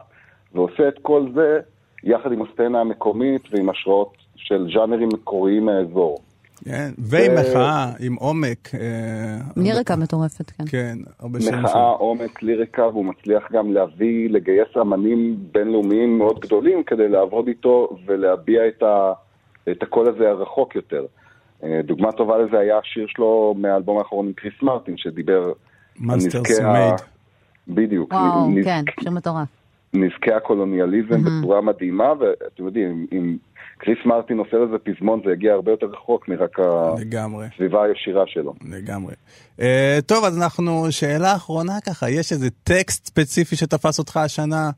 [0.54, 1.60] ועושה את כל זה
[2.04, 6.18] יחד עם הסצנה המקומית ועם השראות של ז'אנרים מקוריים מהאזור.
[6.66, 8.76] כן, ועם ו- מחאה, עם עומק.
[8.76, 10.64] אה, ליריקה מטורפת, כן.
[10.68, 11.90] כן, הרבה שירים מחאה.
[11.90, 18.68] עומק, ליריקה, והוא מצליח גם להביא, לגייס אמנים בינלאומיים מאוד גדולים כדי לעבוד איתו ולהביע
[18.68, 19.14] את, ה,
[19.72, 21.06] את הקול הזה הרחוק יותר.
[21.64, 25.54] אה, דוגמה טובה לזה היה השיר שלו מהאלבום האחרון עם קריס מרטין, שדיבר
[26.10, 26.62] על Monsters
[27.70, 29.48] בדיוק, וואו, נז- כן, שיר מטורף.
[29.94, 33.38] נזקי הקולוניאליזם בצורה מדהימה, ואתם יודעים, אם-
[33.80, 36.58] קריס מרטין עושה לזה פזמון, זה יגיע הרבה יותר רחוק מרק
[37.00, 38.54] לגמרי, הסביבה הישירה שלו.
[38.72, 39.14] לגמרי.
[39.62, 44.70] אה, טוב, אז אנחנו, שאלה אחרונה ככה, יש איזה טקסט ספציפי שתפס אותך השנה?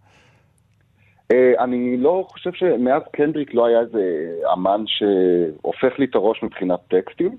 [1.31, 4.01] אה, אני לא חושב שמאז קנדריק לא היה איזה
[4.53, 7.35] אמן שהופך לי את הראש מבחינת טקסטים,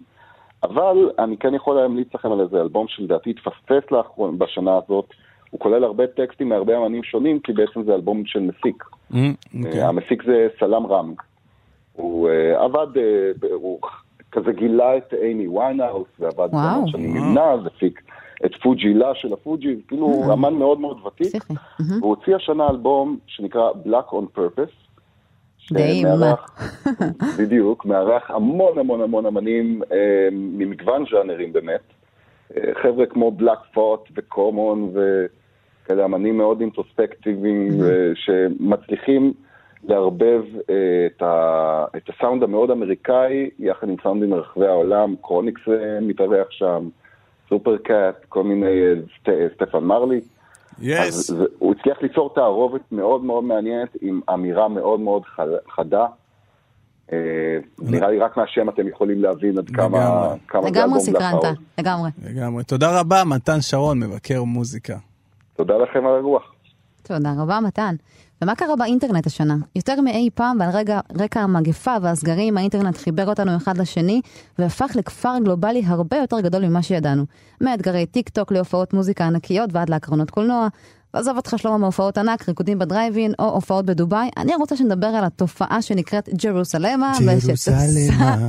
[0.62, 5.04] אבל אני כן יכול להמליץ לכם על איזה אלבום שלדעתי התפספס לאחרונה בשנה הזאת.
[5.50, 8.84] הוא כולל הרבה טקסטים מהרבה אמנים שונים, כי בעצם זה אלבום של מפיק.
[9.14, 9.30] אה, אה,
[9.64, 9.82] אוקיי.
[9.82, 11.14] המפיק זה סלאם רם.
[11.92, 13.80] הוא אה, עבד, אה, הוא
[14.32, 16.50] כזה גילה את אימי ויינהאוס, ועבד.
[16.50, 18.02] כמה שנים עם נאז, הפיק
[18.44, 21.26] את פוג'ילה של הפוג'יז, כאילו הוא אמן מאוד מאוד ותיק.
[21.26, 21.54] פסיכי.
[22.00, 24.90] הוא הוציא השנה אלבום שנקרא Black on Purpose.
[25.72, 26.02] די,
[27.38, 31.80] בדיוק, מארח המון המון המון אמנים אה, ממגוון ז'אנרים באמת.
[32.56, 34.92] אה, חבר'ה כמו בלאק ת'וט וקומון
[35.90, 39.32] וכאלה אמנים מאוד אינטרוספקטיביים אה, שמצליחים
[39.88, 40.74] לערבב אה,
[41.06, 46.88] את, ה, את הסאונד המאוד אמריקאי יחד עם סאונדים מרחבי העולם, קרוניקס אה, מתארח שם,
[47.48, 48.68] סופר קאט, כל מיני,
[49.20, 50.20] סט, סטפן מרלי.
[50.78, 51.30] אז yes.
[51.30, 56.06] זה, הוא הצליח ליצור תערובת מאוד מאוד מעניינת עם אמירה מאוד מאוד חד- חדה.
[57.12, 57.18] אה,
[57.78, 59.86] נראה לי רק מהשם אתם יכולים להבין עד כמה
[60.68, 61.00] לגמרי.
[61.00, 61.44] סקרנת.
[61.78, 62.10] לגמרי.
[62.30, 62.64] לגמרי.
[62.64, 64.96] תודה רבה, מתן שרון, מבקר מוזיקה.
[65.60, 66.42] תודה לכם על הרוח.
[67.02, 67.94] תודה רבה, מתן.
[68.42, 69.54] ומה קרה באינטרנט השנה?
[69.76, 74.20] יותר מאי פעם ועל רגע, רקע המגפה והסגרים, האינטרנט חיבר אותנו אחד לשני
[74.58, 77.24] והפך לכפר גלובלי הרבה יותר גדול ממה שידענו.
[77.60, 80.68] מאתגרי טיק טוק להופעות מוזיקה ענקיות ועד להקרנות קולנוע.
[81.12, 85.82] עזוב אותך שלמה מהופעות ענק, ריקודים בדרייבין או הופעות בדובאי, אני רוצה שנדבר על התופעה
[85.82, 87.12] שנקראת ג'רוסלמה.
[87.26, 87.78] ושתפסה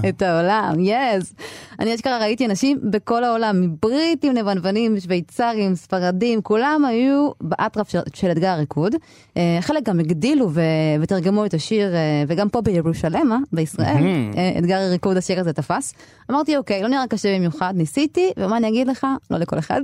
[0.09, 1.33] את העולם, yes.
[1.79, 8.31] אני אשכרה ראיתי אנשים בכל העולם, מבריטים, לבנוונים, שוויצרים, ספרדים, כולם היו באטרף של, של
[8.31, 8.95] אתגר הריקוד.
[9.37, 10.61] אה, חלק גם הגדילו ו,
[11.01, 14.03] ותרגמו את השיר, אה, וגם פה בירושלמה, בישראל.
[14.37, 15.93] אה, אתגר הריקוד, השיר הזה תפס.
[16.31, 19.07] אמרתי, אוקיי, לא נראה קשה במיוחד, ניסיתי, ומה אני אגיד לך?
[19.31, 19.81] לא לכל אחד.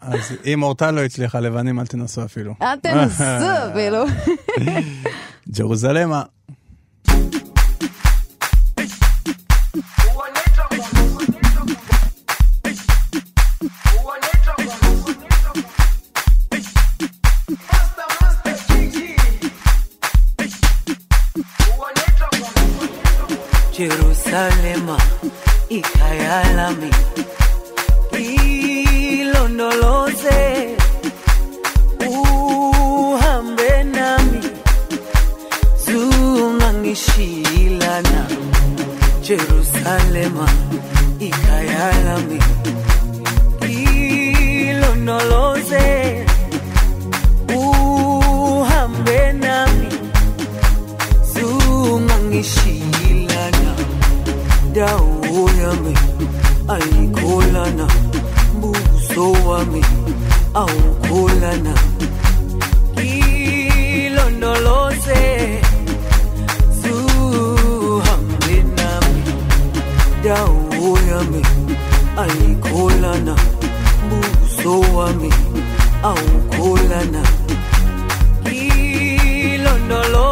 [0.00, 2.53] אז אם אורטל לא הצליחה, לבנים אל תנסו אפילו.
[2.61, 3.23] אל תנסו
[3.71, 4.05] אפילו.
[5.57, 6.23] ג'רוזלמה.
[23.79, 24.97] Jerusalema
[25.69, 26.91] ikhaya lami
[29.19, 30.72] ilondoloze
[36.94, 38.26] zungangishilana
[39.22, 40.48] Jerusalema
[41.18, 42.40] ikhaya lami
[44.68, 46.24] ilondoloze
[47.56, 49.88] uhambe nami
[51.34, 53.74] zungangishilana
[54.72, 55.94] dawo yami
[56.68, 57.88] ayikholana
[58.60, 59.84] buso wami
[60.54, 61.74] awukholana.
[64.04, 65.43] Ilondoloze
[72.74, 73.34] awukholwa na
[74.08, 75.30] buso wami
[76.02, 77.00] awukholwa
[79.54, 80.23] ilondolo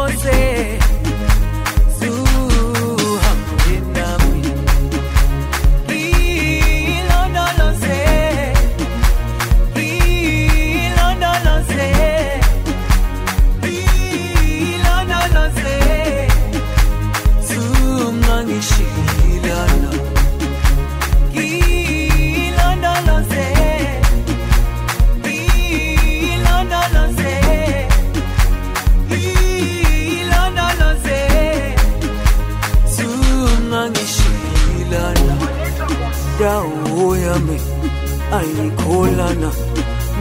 [38.37, 39.49] ayikholana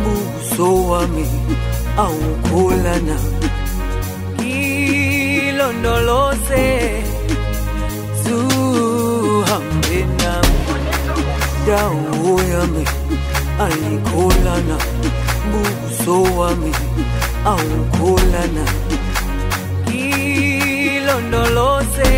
[0.02, 1.26] buso wami
[2.04, 3.16] awukholana.
[5.42, 6.66] Ilondoloze
[8.24, 10.60] zuhambe nami.
[11.66, 12.84] Dawo yami
[13.64, 14.76] ayikholana
[15.50, 16.72] buso wami
[17.52, 18.64] awukholana.
[20.92, 22.12] Ilondoloze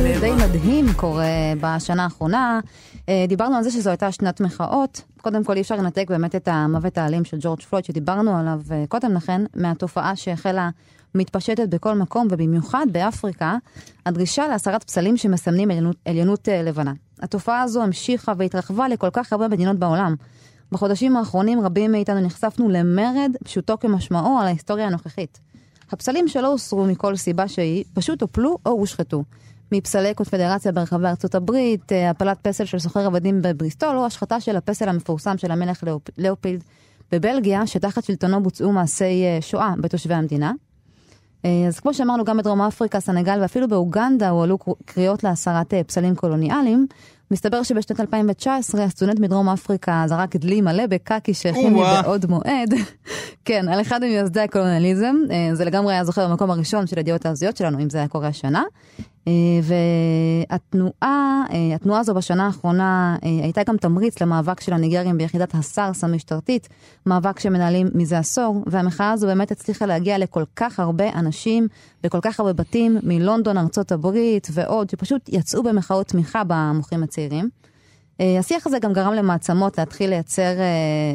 [0.00, 1.24] די מדהים קורה
[1.60, 2.60] בשנה האחרונה.
[3.08, 5.02] אה, דיברנו על זה שזו הייתה שנת מחאות.
[5.20, 8.84] קודם כל אי אפשר לנתק באמת את המוות האלים של ג'ורג' פלויד שדיברנו עליו אה,
[8.88, 10.70] קודם לכן, מהתופעה שהחלה
[11.14, 13.56] מתפשטת בכל מקום, ובמיוחד באפריקה,
[14.06, 16.92] הדרישה להסרת פסלים שמסמנים עליונות, עליונות אה, לבנה.
[17.22, 20.14] התופעה הזו המשיכה והתרחבה לכל כך הרבה מדינות בעולם.
[20.72, 25.40] בחודשים האחרונים רבים מאיתנו נחשפנו למרד, פשוטו כמשמעו, על ההיסטוריה הנוכחית.
[25.92, 29.24] הפסלים שלא הוסרו מכל סיבה שהיא, פשוט הופלו או הושחתו.
[29.72, 34.56] מפסלי קונפדרציה ברחבי ארצות הברית, אה, הפלת פסל של סוחר עבדים בבריסטול, או השחתה של
[34.56, 36.02] הפסל המפורסם של המלך לאופ...
[36.18, 36.64] לאופילד
[37.12, 40.52] בבלגיה, שתחת שלטונו בוצעו מעשי אה, שואה בתושבי המדינה.
[41.44, 46.86] אה, אז כמו שאמרנו, גם בדרום אפריקה, סנגל ואפילו באוגנדה הועלו קריאות להסרת פסלים קולוניאליים.
[47.30, 51.80] מסתבר שבשנת 2019 הסטודנט מדרום אפריקה זרק דלי מלא בקקי שהכין לי.
[52.02, 52.74] בעוד מועד.
[53.44, 55.16] כן, על אחד ממייסדי הקולוניאליזם.
[55.52, 58.62] זה לגמרי היה זוכר במקום הראשון של ידיעות ההזויות שלנו, אם זה היה קורה השנה.
[59.28, 59.32] אה,
[60.50, 66.04] והתנועה, אה, התנועה הזו בשנה האחרונה אה, הייתה גם תמריץ למאבק של הניגרים ביחידת הסארס
[66.04, 66.68] המשטרתית,
[67.06, 71.68] מאבק שמנהלים מזה עשור, והמחאה הזו באמת הצליחה להגיע לכל כך הרבה אנשים,
[72.02, 77.48] בכל כך הרבה בתים, מלונדון, ארצות הברית ועוד, שפשוט יצאו במחאות תמיכה במוחים הצעירים.
[78.20, 80.64] אה, השיח הזה גם גרם למעצמות להתחיל לייצר אה,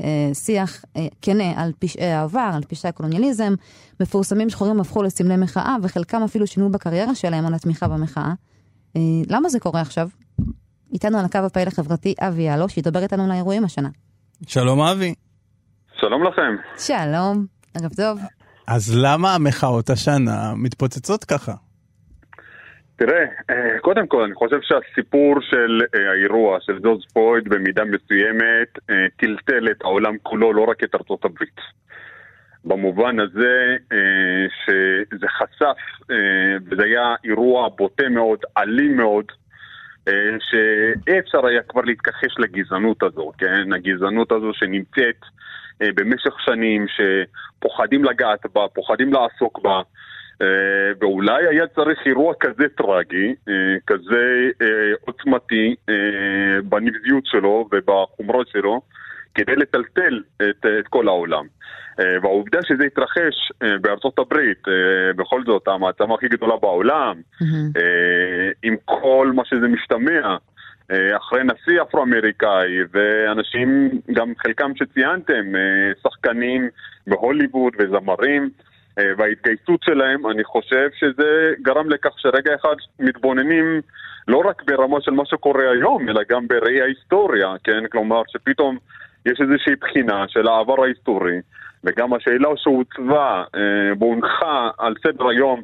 [0.03, 0.85] אה, שיח
[1.21, 3.53] כנה על פשעי העבר, על פשעי הקולוניאליזם.
[3.99, 8.33] מפורסמים שחורים הפכו לסמלי מחאה, וחלקם אפילו שינו בקריירה שלהם על התמיכה במחאה.
[8.95, 10.09] אה, למה זה קורה עכשיו?
[10.93, 13.89] איתנו על הקו הפעיל החברתי אבי יאלו, שידבר איתנו על האירועים השנה.
[14.47, 15.13] שלום אבי.
[15.99, 16.55] שלום לכם.
[16.77, 18.19] שלום, ערב טוב.
[18.67, 21.53] אז למה המחאות השנה מתפוצצות ככה?
[22.97, 28.79] תראה, אה, קודם כל, אני חושב שהסיפור של אה, האירוע של ג'ורג' פרויד במידה מסוימת
[28.89, 31.75] אה, טלטל את העולם כולו, לא רק את ארצות הברית.
[32.67, 33.75] במובן הזה
[34.65, 35.77] שזה חשף,
[36.65, 39.25] וזה היה אירוע בוטה מאוד, אלים מאוד,
[40.39, 43.73] שאי אפשר היה כבר להתכחש לגזענות הזו, כן?
[43.73, 45.19] הגזענות הזו שנמצאת
[45.79, 49.81] במשך שנים, שפוחדים לגעת בה, פוחדים לעסוק בה.
[50.41, 50.47] אה,
[51.01, 53.53] ואולי היה צריך אירוע כזה טרגי, אה,
[53.87, 55.75] כזה אה, עוצמתי
[56.63, 58.81] בנבזיות שלו ובחומרות שלו,
[59.35, 61.45] כדי לטלטל את, את כל העולם.
[62.21, 64.63] והעובדה שזה התרחש בארצות הברית,
[65.15, 67.21] בכל זאת המעצמה הכי גדולה בעולם,
[67.77, 70.37] אה, עם כל מה שזה משתמע,
[71.17, 75.43] אחרי נשיא אפרו-אמריקאי ואנשים, גם חלקם שציינתם,
[76.03, 76.69] שחקנים
[77.07, 78.49] בהוליווד וזמרים,
[79.17, 83.81] וההתגייסות שלהם, אני חושב שזה גרם לכך שרגע אחד מתבוננים
[84.27, 87.87] לא רק ברמה של מה שקורה היום, אלא גם בראי ההיסטוריה, כן?
[87.91, 88.77] כלומר, שפתאום
[89.25, 91.37] יש איזושהי בחינה של העבר ההיסטורי,
[91.83, 93.61] וגם השאלה שהוצבה אה,
[93.99, 95.61] והונחה על סדר היום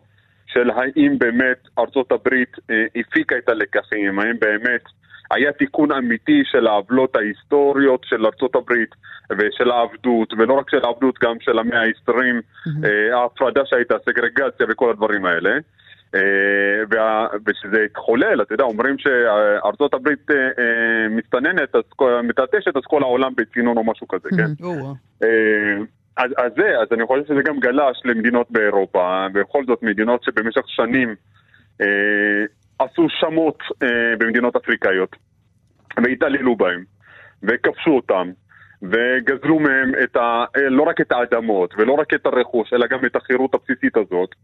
[0.48, 4.84] של האם באמת ארצות הברית אה, הפיקה את הלקחים, האם באמת
[5.34, 8.90] היה תיקון אמיתי של העוולות ההיסטוריות של ארצות הברית
[9.32, 12.14] ושל העבדות, ולא רק של העבדות, גם של המאה ה-20,
[12.84, 15.58] אה, ההפרדה שהייתה, סגרגציה וכל הדברים האלה.
[16.16, 21.76] אה, ושזה התחולל, אתה יודע, אומרים שארצות הברית אה, מסתננת,
[22.24, 24.66] מתעטשת, אז כל העולם בצינון או משהו כזה, כן?
[25.24, 25.84] אה,
[26.18, 30.62] אז, אז זה, אז אני חושב שזה גם גלש למדינות באירופה, בכל זאת מדינות שבמשך
[30.68, 31.16] שנים
[31.82, 32.46] אה,
[32.84, 35.16] עשו שמות אה, במדינות אפריקאיות,
[36.04, 36.84] והתעללו בהם,
[37.44, 38.32] וכבשו אותם,
[38.82, 43.06] וגזלו מהם את ה, אה, לא רק את האדמות, ולא רק את הרכוש, אלא גם
[43.06, 44.36] את החירות הבסיסית הזאת.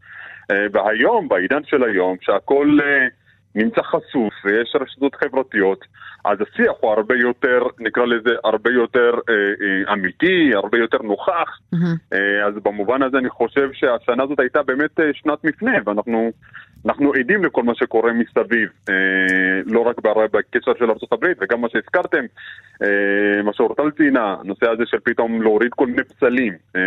[0.50, 3.06] אה, והיום, בעידן של היום, שהכל אה,
[3.54, 5.84] נמצא חשוף ויש רשתות חברתיות,
[6.24, 11.58] אז השיח הוא הרבה יותר, נקרא לזה, הרבה יותר אה, אה, אמיתי, הרבה יותר נוכח.
[12.12, 16.30] אה, אז במובן הזה אני חושב שהשנה הזאת הייתה באמת אה, שנת מפנה, ואנחנו
[16.86, 18.94] אנחנו עדים לכל מה שקורה מסביב, אה,
[19.66, 19.96] לא רק
[20.32, 22.24] בקשר של ארה"ב, וגם מה שהזכרתם,
[22.82, 22.88] אה,
[23.42, 26.80] מה שאורטל ציינה, הנושא הזה של פתאום להוריד כל מיני פסלים, אה,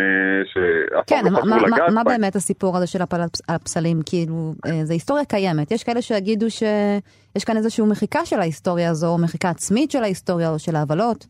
[1.07, 2.03] כן, מה- מה- מה- מה.
[2.03, 3.99] באמת הסיפור הזה של הפל- הפסלים?
[4.05, 5.71] כאילו, אה, זו היסטוריה קיימת.
[5.71, 10.49] יש כאלה שיגידו שיש כאן איזושהי מחיקה של ההיסטוריה הזו, או מחיקה עצמית של ההיסטוריה,
[10.49, 11.25] או של העוולות.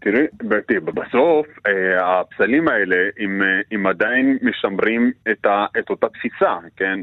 [0.00, 0.26] תראי,
[0.84, 7.00] בסוף אה, הפסלים האלה, אם, אה, אם עדיין משמרים את, ה, את אותה תפיסה, כן?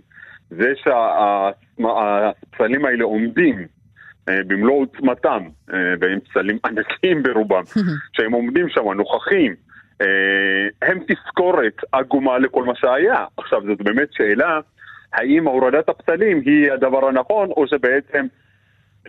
[0.49, 3.67] זה שהפסלים האלה עומדים
[4.29, 5.43] אה, במלוא עוצמתם,
[5.99, 7.63] והם פסלים ענקיים ברובם,
[8.15, 9.55] שהם עומדים שם, נוכחים,
[10.81, 13.25] הם תזכורת עגומה לכל מה שהיה.
[13.37, 14.59] עכשיו, זאת באמת שאלה,
[15.13, 18.25] האם הורדת הפסלים היא הדבר הנכון, או שבעצם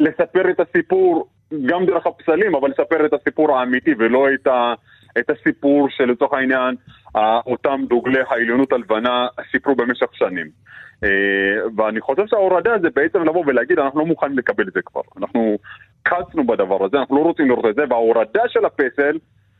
[0.01, 1.29] לספר את הסיפור
[1.67, 4.75] גם דרך הפסלים, אבל לספר את הסיפור האמיתי ולא את, ה,
[5.19, 6.75] את הסיפור שלצורך העניין
[7.47, 10.47] אותם דוגלי העליונות הלבנה סיפרו במשך שנים.
[11.05, 11.09] אה,
[11.77, 15.01] ואני חושב שההורדה זה בעצם לבוא ולהגיד אנחנו לא מוכנים לקבל את זה כבר.
[15.17, 15.59] אנחנו
[16.03, 19.19] קצנו בדבר הזה, אנחנו לא רוצים לראות את זה, וההורדה של הפסל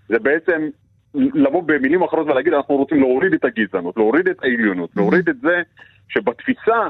[0.09, 0.69] זה בעצם
[1.15, 5.63] לבוא במילים אחרות ולהגיד אנחנו רוצים להוריד את הגזענות, להוריד את העליונות, להוריד את זה
[6.09, 6.89] שבתפיסה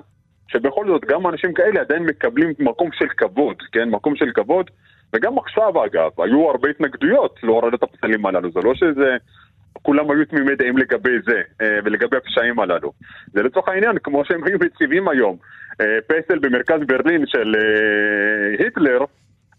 [0.49, 3.91] שבכל זאת גם אנשים כאלה עדיין מקבלים מקום של כבוד, כן?
[3.91, 4.71] מקום של כבוד,
[5.12, 9.16] וגם עכשיו אגב, היו הרבה התנגדויות להורדת הפסלים הללו, זה לא שזה...
[9.83, 12.93] כולם היו תמימי דעים לגבי זה אה, ולגבי הפשעים הללו.
[13.33, 15.37] זה לצורך העניין, כמו שהם היו מציבים היום,
[15.81, 18.99] אה, פסל במרכז ברלין של אה, היטלר,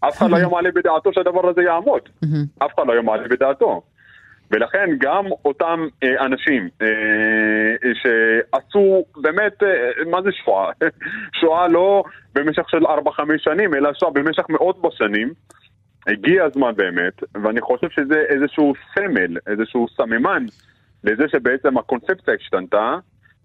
[0.00, 2.00] אף אחד לא היה מעלה בדעתו שהדבר הזה יעמוד.
[2.58, 3.82] אף אחד לא היה מעלה בדעתו.
[4.50, 10.70] ולכן גם אותם אה, אנשים אה, שעשו באמת, אה, מה זה שואה?
[11.40, 12.88] שואה לא במשך של 4-5
[13.38, 15.32] שנים, אלא שואה במשך מאות בשנים.
[16.06, 20.44] הגיע הזמן באמת, ואני חושב שזה איזשהו סמל, איזשהו סממן
[21.04, 22.96] לזה שבעצם הקונספציה השתנתה,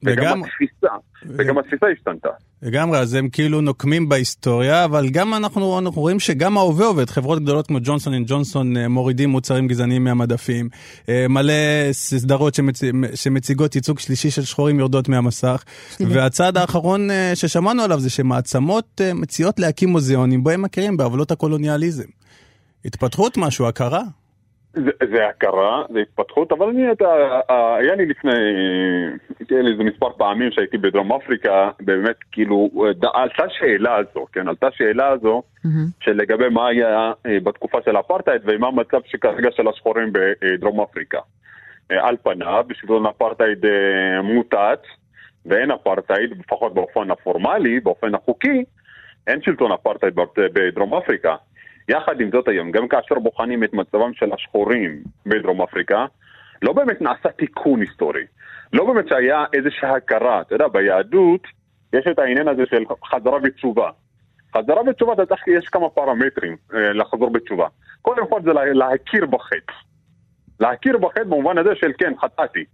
[0.03, 0.95] וגם וגם- התפיסה,
[1.37, 2.29] וגם התפיסה השתנתה.
[2.61, 7.09] לגמרי, אז הם כאילו נוקמים בהיסטוריה, אבל גם אנחנו, אנחנו רואים שגם ההווה עובד.
[7.09, 10.69] חברות גדולות כמו ג'ונסון אנד ג'ונסון אה, מורידים מוצרים גזעניים מהמדפים.
[11.09, 11.53] אה, מלא
[11.91, 12.81] סדרות שמצ...
[13.15, 15.63] שמציגות ייצוג שלילי של שחורים יורדות מהמסך.
[16.11, 22.07] והצעד האחרון אה, ששמענו עליו זה שמעצמות מציעות להקים מוזיאונים בו הם מכירים בעוולות הקולוניאליזם.
[22.85, 24.03] התפתחות משהו, הכרה.
[24.75, 27.05] זה, זה הכרה, זה התפתחות, אבל אני, אתה,
[27.49, 28.31] אה, היה לי לפני,
[29.49, 32.69] היה לי איזה מספר פעמים שהייתי בדרום אפריקה, באמת, כאילו,
[32.99, 35.43] ד- עלתה שאלה הזו, כן, עלתה שאלה הזו,
[35.99, 41.19] של לגבי מה היה אה, בתקופה של האפרטהייד ומה המצב שכרגע של השחורים בדרום אפריקה.
[41.91, 44.83] אה, על פניו, שלטון האפרטהייד אה, מוטט,
[45.45, 48.63] ואין אפרטהייד, לפחות באופן הפורמלי, באופן החוקי,
[49.27, 51.35] אין שלטון אפרטהייד בדרום אפריקה.
[51.89, 56.05] יחד עם זאת היום, גם כאשר בוחנים את מצבם של השחורים בדרום אפריקה,
[56.61, 58.23] לא באמת נעשה תיקון היסטורי.
[58.73, 60.41] לא באמת שהיה איזושהי הכרה.
[60.41, 61.41] אתה יודע, ביהדות
[61.93, 63.89] יש את העניין הזה של חזרה בתשובה.
[64.57, 67.67] חזרה בתשובה, אתה צריך, יש כמה פרמטרים אה, לחזור בתשובה.
[68.01, 69.73] קודם כל זה לה, להכיר בחטא.
[70.59, 72.65] להכיר בחטא במובן הזה של כן, חטאתי.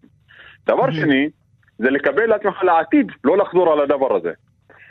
[0.68, 1.30] דבר שני,
[1.78, 4.32] זה לקבל לעצמך לעתיד, לא לחזור על הדבר הזה.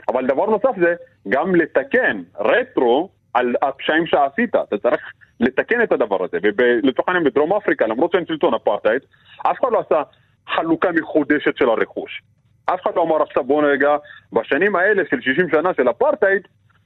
[0.09, 0.95] אבל דבר נוסף זה
[1.29, 4.57] גם לתקן רטרו על הפשעים שעשית.
[4.57, 5.01] אתה צריך
[5.41, 6.39] לתקן את הדבר הזה.
[6.43, 9.03] ולצורך העניין בדרום אפריקה, למרות שאין שלטון אפרטהייד,
[9.43, 10.03] אף אחד לא עשה
[10.49, 12.23] חלוקה מחודשת של הרכוש.
[12.67, 13.97] אף אחד לא אמר עכשיו בוא רגע,
[14.33, 16.43] בשנים האלה של 60 שנה של אפרטהייד,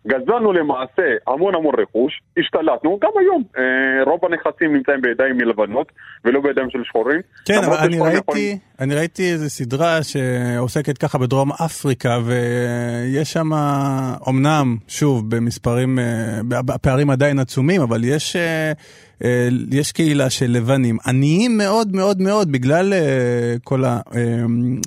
[0.07, 5.93] גזלנו למעשה המון המון רכוש, השתלטנו, גם היום אה, רוב הנכסים נמצאים בידיים מלבנות
[6.25, 7.21] ולא בידיים של שחורים.
[7.45, 13.53] כן, אבל אני ראיתי, אני ראיתי איזו סדרה שעוסקת ככה בדרום אפריקה, ויש שם,
[14.29, 18.73] אמנם, שוב, במספרים, אה, הפערים עדיין עצומים, אבל יש, אה,
[19.25, 23.83] אה, יש קהילה של לבנים, עניים מאוד מאוד מאוד, בגלל אה, כל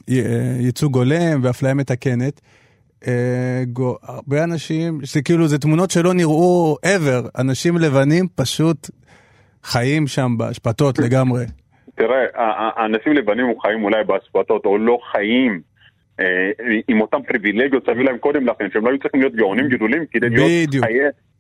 [0.08, 2.42] הייצוג הולם ואפליה מתקנת.
[3.08, 8.90] אה, גו- הרבה אנשים, זה כאילו, זה תמונות שלא נראו ever, אנשים לבנים פשוט
[9.64, 11.46] חיים שם באשפתות לגמרי.
[11.96, 12.26] תראה,
[12.76, 15.62] האנשים לבנים חיים אולי באספתות, או לא חיים
[16.20, 16.26] אה,
[16.88, 20.30] עם אותם פריבילגיות שהביאו להם קודם לכן, שהם לא היו צריכים להיות גאונים גדולים כדי
[20.30, 20.86] להיות.
[20.86, 21.00] חיי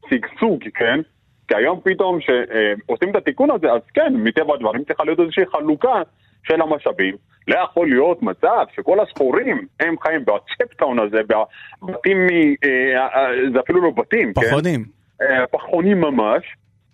[0.09, 0.99] שגשוג, כן?
[1.47, 6.01] כי היום פתאום שעושים את התיקון הזה, אז כן, מטבע הדברים צריכה להיות איזושהי חלוקה
[6.43, 7.15] של המשאבים.
[7.47, 13.59] לא יכול להיות מצב שכל השחורים הם חיים בצ'פטאון הזה, בבתים, מ- אה, אה, זה
[13.59, 14.41] אפילו לא בתים, כן?
[14.41, 14.85] פחונים.
[15.21, 16.43] אה, פחונים ממש,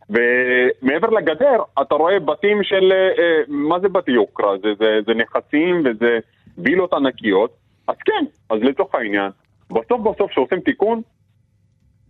[0.09, 4.57] ומעבר לגדר אתה רואה בתים של, אה, אה, מה זה בתי יוקרה?
[4.57, 6.19] זה, זה, זה נכסים וזה
[6.57, 7.53] וילות ענקיות,
[7.87, 9.31] אז כן, אז לצורך העניין,
[9.69, 11.01] בסוף בסוף כשעושים תיקון,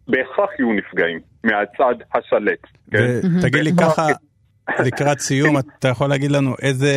[0.07, 2.67] בהכרח יהיו נפגעים מהצד השלט.
[2.91, 3.07] כן?
[3.39, 4.07] ותגיד לי ככה,
[4.85, 6.87] לקראת סיום, אתה יכול להגיד לנו איזה,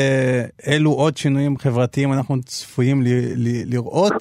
[0.67, 3.07] אילו עוד שינויים חברתיים אנחנו צפויים ל-
[3.37, 4.13] ל- לראות?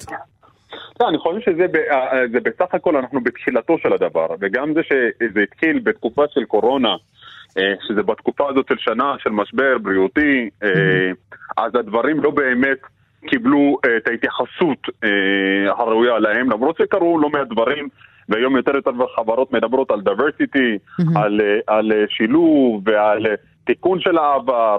[1.00, 4.80] לא, אני חושב שזה ב- אה, זה בסך הכל אנחנו בתחילתו של הדבר, וגם זה
[4.82, 6.94] שזה התחיל בתקופה של קורונה,
[7.58, 11.10] אה, שזה בתקופה הזאת של שנה של משבר בריאותי, אה,
[11.56, 12.78] אז הדברים לא באמת
[13.26, 17.88] קיבלו אה, את ההתייחסות אה, הראויה להם, למרות שקרו לא מעט דברים,
[18.28, 24.00] והיום יותר יותר חברות מדברות על diversity, על, אה, על אה, שילוב ועל אה, תיקון
[24.00, 24.76] של העבר.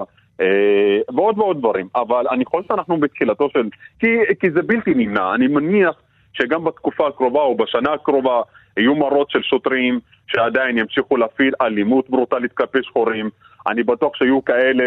[1.15, 3.69] ועוד ועוד דברים, אבל אני חושב שאנחנו בתחילתו של...
[3.99, 4.07] כי,
[4.39, 5.95] כי זה בלתי נמנע, אני מניח
[6.33, 8.41] שגם בתקופה הקרובה או בשנה הקרובה
[8.77, 13.29] יהיו מראות של שוטרים שעדיין ימשיכו להפעיל אלימות ברוטלית כלפי שחורים.
[13.67, 14.83] אני בטוח שיהיו כאלה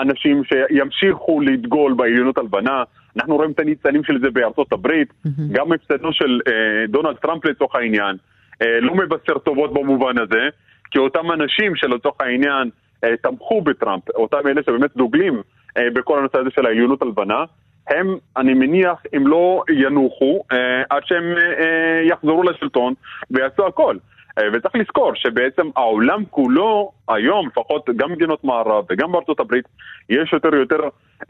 [0.00, 2.82] אנשים שימשיכו לדגול בעליונות הלבנה.
[3.16, 5.08] אנחנו רואים את הניצנים של זה בארצות הברית,
[5.52, 8.16] גם הפסדו של אה, דונלד טראמפ לצורך העניין,
[8.62, 10.48] אה, לא מבשר טובות במובן הזה,
[10.90, 12.70] כי אותם אנשים שלצורך העניין
[13.04, 15.42] אה, תמכו בטראמפ, אותם אלה שבאמת דוגלים
[15.76, 17.44] אה, בכל הנושא הזה של העליונות הלבנה,
[17.88, 22.94] הם, אני מניח, הם לא ינוחו אה, עד שהם אה, אה, יחזרו לשלטון
[23.30, 23.96] ויעשו הכל.
[24.38, 29.64] אה, וצריך לזכור שבעצם העולם כולו, היום, לפחות גם מדינות מערב וגם בארצות הברית,
[30.08, 30.80] יש יותר ויותר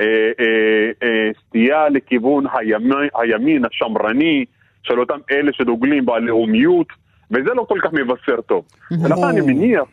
[0.01, 0.07] אה,
[0.41, 4.45] אה, אה, סטייה לכיוון הימין, הימין השמרני
[4.83, 6.87] של אותם אלה שדוגלים בלאומיות,
[7.31, 8.65] וזה לא כל כך מבשר טוב.
[8.91, 9.85] ולכן אני מניח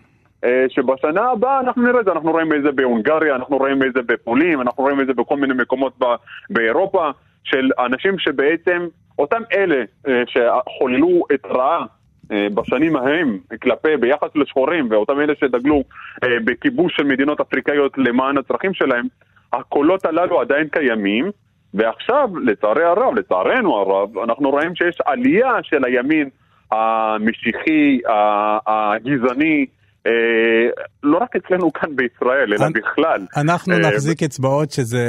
[0.44, 3.94] אה, שבשנה הבאה אנחנו נראה את זה, אנחנו רואים את זה בהונגריה, אנחנו רואים את
[3.94, 6.16] זה בפולין, אנחנו רואים את זה בכל מיני מקומות ב-
[6.50, 7.10] באירופה,
[7.44, 8.88] של אנשים שבעצם,
[9.20, 11.86] אותם אלה אה, שחוללו את רעה
[12.54, 15.84] בשנים ההם כלפי, ביחס לשחורים, ואותם אלה שדגלו
[16.24, 19.06] אה, בכיבוש של מדינות אפריקאיות למען הצרכים שלהם,
[19.54, 21.32] הקולות הללו עדיין קיימים,
[21.74, 26.30] ועכשיו, לצערי הרב, לצערנו הרב, אנחנו רואים שיש עלייה של הימין
[26.72, 28.00] המשיחי,
[28.68, 29.81] הגזעני, אה,
[31.04, 33.26] לא רק אצלנו כאן בישראל, אלא בכלל.
[33.38, 35.06] אנחנו אה, נחזיק אצבעות שזה,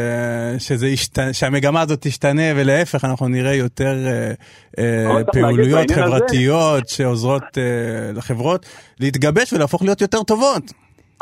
[0.58, 4.32] שזה ישת, שהמגמה הזאת תשתנה, ולהפך, אנחנו נראה יותר אה,
[4.78, 8.66] אה, פעילויות חברתיות שעוזרות אה, לחברות
[9.00, 10.62] להתגבש ולהפוך להיות יותר טובות.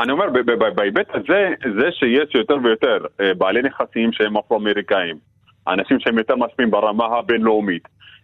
[0.00, 0.24] אני אומר,
[0.74, 1.48] בהיבט הזה,
[1.80, 5.16] זה שיש יותר ויותר אה, בעלי נכסים שהם אפרו-אמריקאים,
[5.68, 7.82] אנשים שהם יותר משפיעים ברמה הבינלאומית,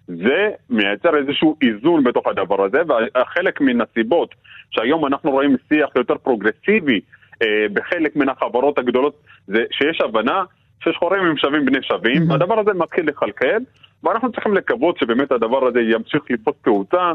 [0.09, 4.35] זה מייצר איזשהו איזון בתוך הדבר הזה, וחלק מן הסיבות
[4.71, 7.01] שהיום אנחנו רואים שיח יותר פרוגרסיבי
[7.43, 10.45] אה, בחלק מן החברות הגדולות, זה שיש הבנה
[10.85, 13.59] ששחורים הם שווים בני שווים, הדבר הזה מתחיל לחלחל,
[14.05, 17.13] ואנחנו צריכים לקוות שבאמת הדבר הזה ימשיך לתפוס תאוצה,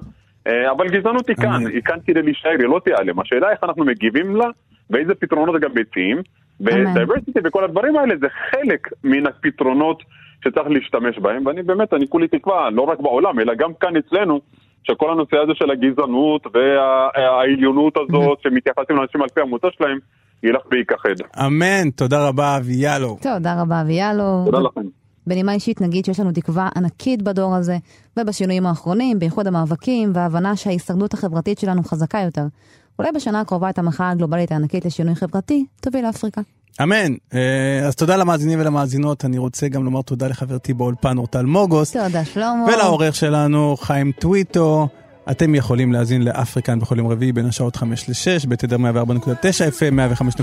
[0.47, 3.19] אה, אבל גזענות היא כאן, היא כאן כדי להישאר, היא לא תיעלם.
[3.19, 4.47] השאלה איך אנחנו מגיבים לה,
[4.89, 6.21] ואיזה פתרונות גם מציעים,
[6.61, 10.03] ודייברסיטי וכל הדברים האלה זה חלק מן הפתרונות
[10.43, 14.39] שצריך להשתמש בהם, ואני באמת, אני כולי תקווה, לא רק בעולם, אלא גם כאן אצלנו,
[14.83, 19.97] שכל הנושא הזה של הגזענות והעליונות הזאת שמתייחסים לאנשים על פי המוצא שלהם,
[20.43, 21.15] ילך וייכחד.
[21.45, 23.17] אמן, תודה רבה אבי יאלו.
[23.21, 24.43] תודה רבה, אביאלו.
[24.45, 24.81] תודה לכם.
[25.27, 27.77] בנימה אישית נגיד שיש לנו תקווה ענקית בדור הזה,
[28.19, 32.45] ובשינויים האחרונים, בייחוד המאבקים, וההבנה שההישרדות החברתית שלנו חזקה יותר.
[33.01, 36.41] אולי בשנה הקרובה את המחאה הגלובלית הענקית לשינוי חברתי תוביל לאפריקה.
[36.83, 37.13] אמן.
[37.33, 39.25] אה, אז תודה למאזינים ולמאזינות.
[39.25, 41.91] אני רוצה גם לומר תודה לחברתי באולפן אורטל מוגוס.
[41.91, 42.65] תודה שלמה.
[42.65, 44.87] ולעורך שלנו חיים טוויטו.
[45.31, 49.93] אתם יכולים להאזין לאפריקן בכל יום רביעי בין השעות 5 ל-6 בתדר 104.9 FM,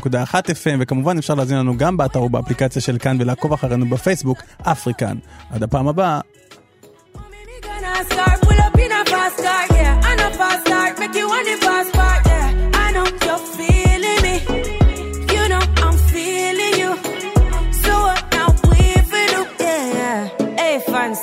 [0.09, 5.17] 105.1 FM, וכמובן אפשר להאזין לנו גם באתר ובאפליקציה של כאן ולעקוב אחרינו בפייסבוק, אפריקן.
[5.51, 6.21] עד הפעם הבאה.
[7.63, 10.09] Gonna start, pull up in a fast car, yeah.
[10.09, 11.98] And a fast start, make you want the fast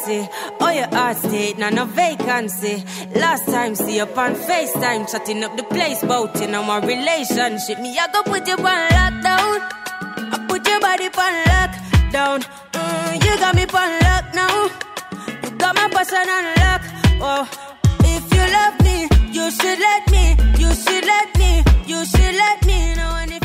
[0.06, 0.30] fancy.
[0.60, 2.84] Oh, your heart state, now no vacancy.
[3.16, 7.80] Last time, see up on FaceTime, chatting up the place, bout in my relationship.
[7.80, 9.60] Me, I go put you on lockdown.
[10.34, 12.45] I put your body on lockdown.
[12.72, 14.70] Mm, you got me on lock now.
[15.43, 16.82] You got my passion on lock.
[17.22, 17.47] Oh,
[18.03, 20.36] if you love me, you should let me.
[20.58, 21.64] You should let me.
[21.86, 23.12] You should let me know.
[23.22, 23.44] And if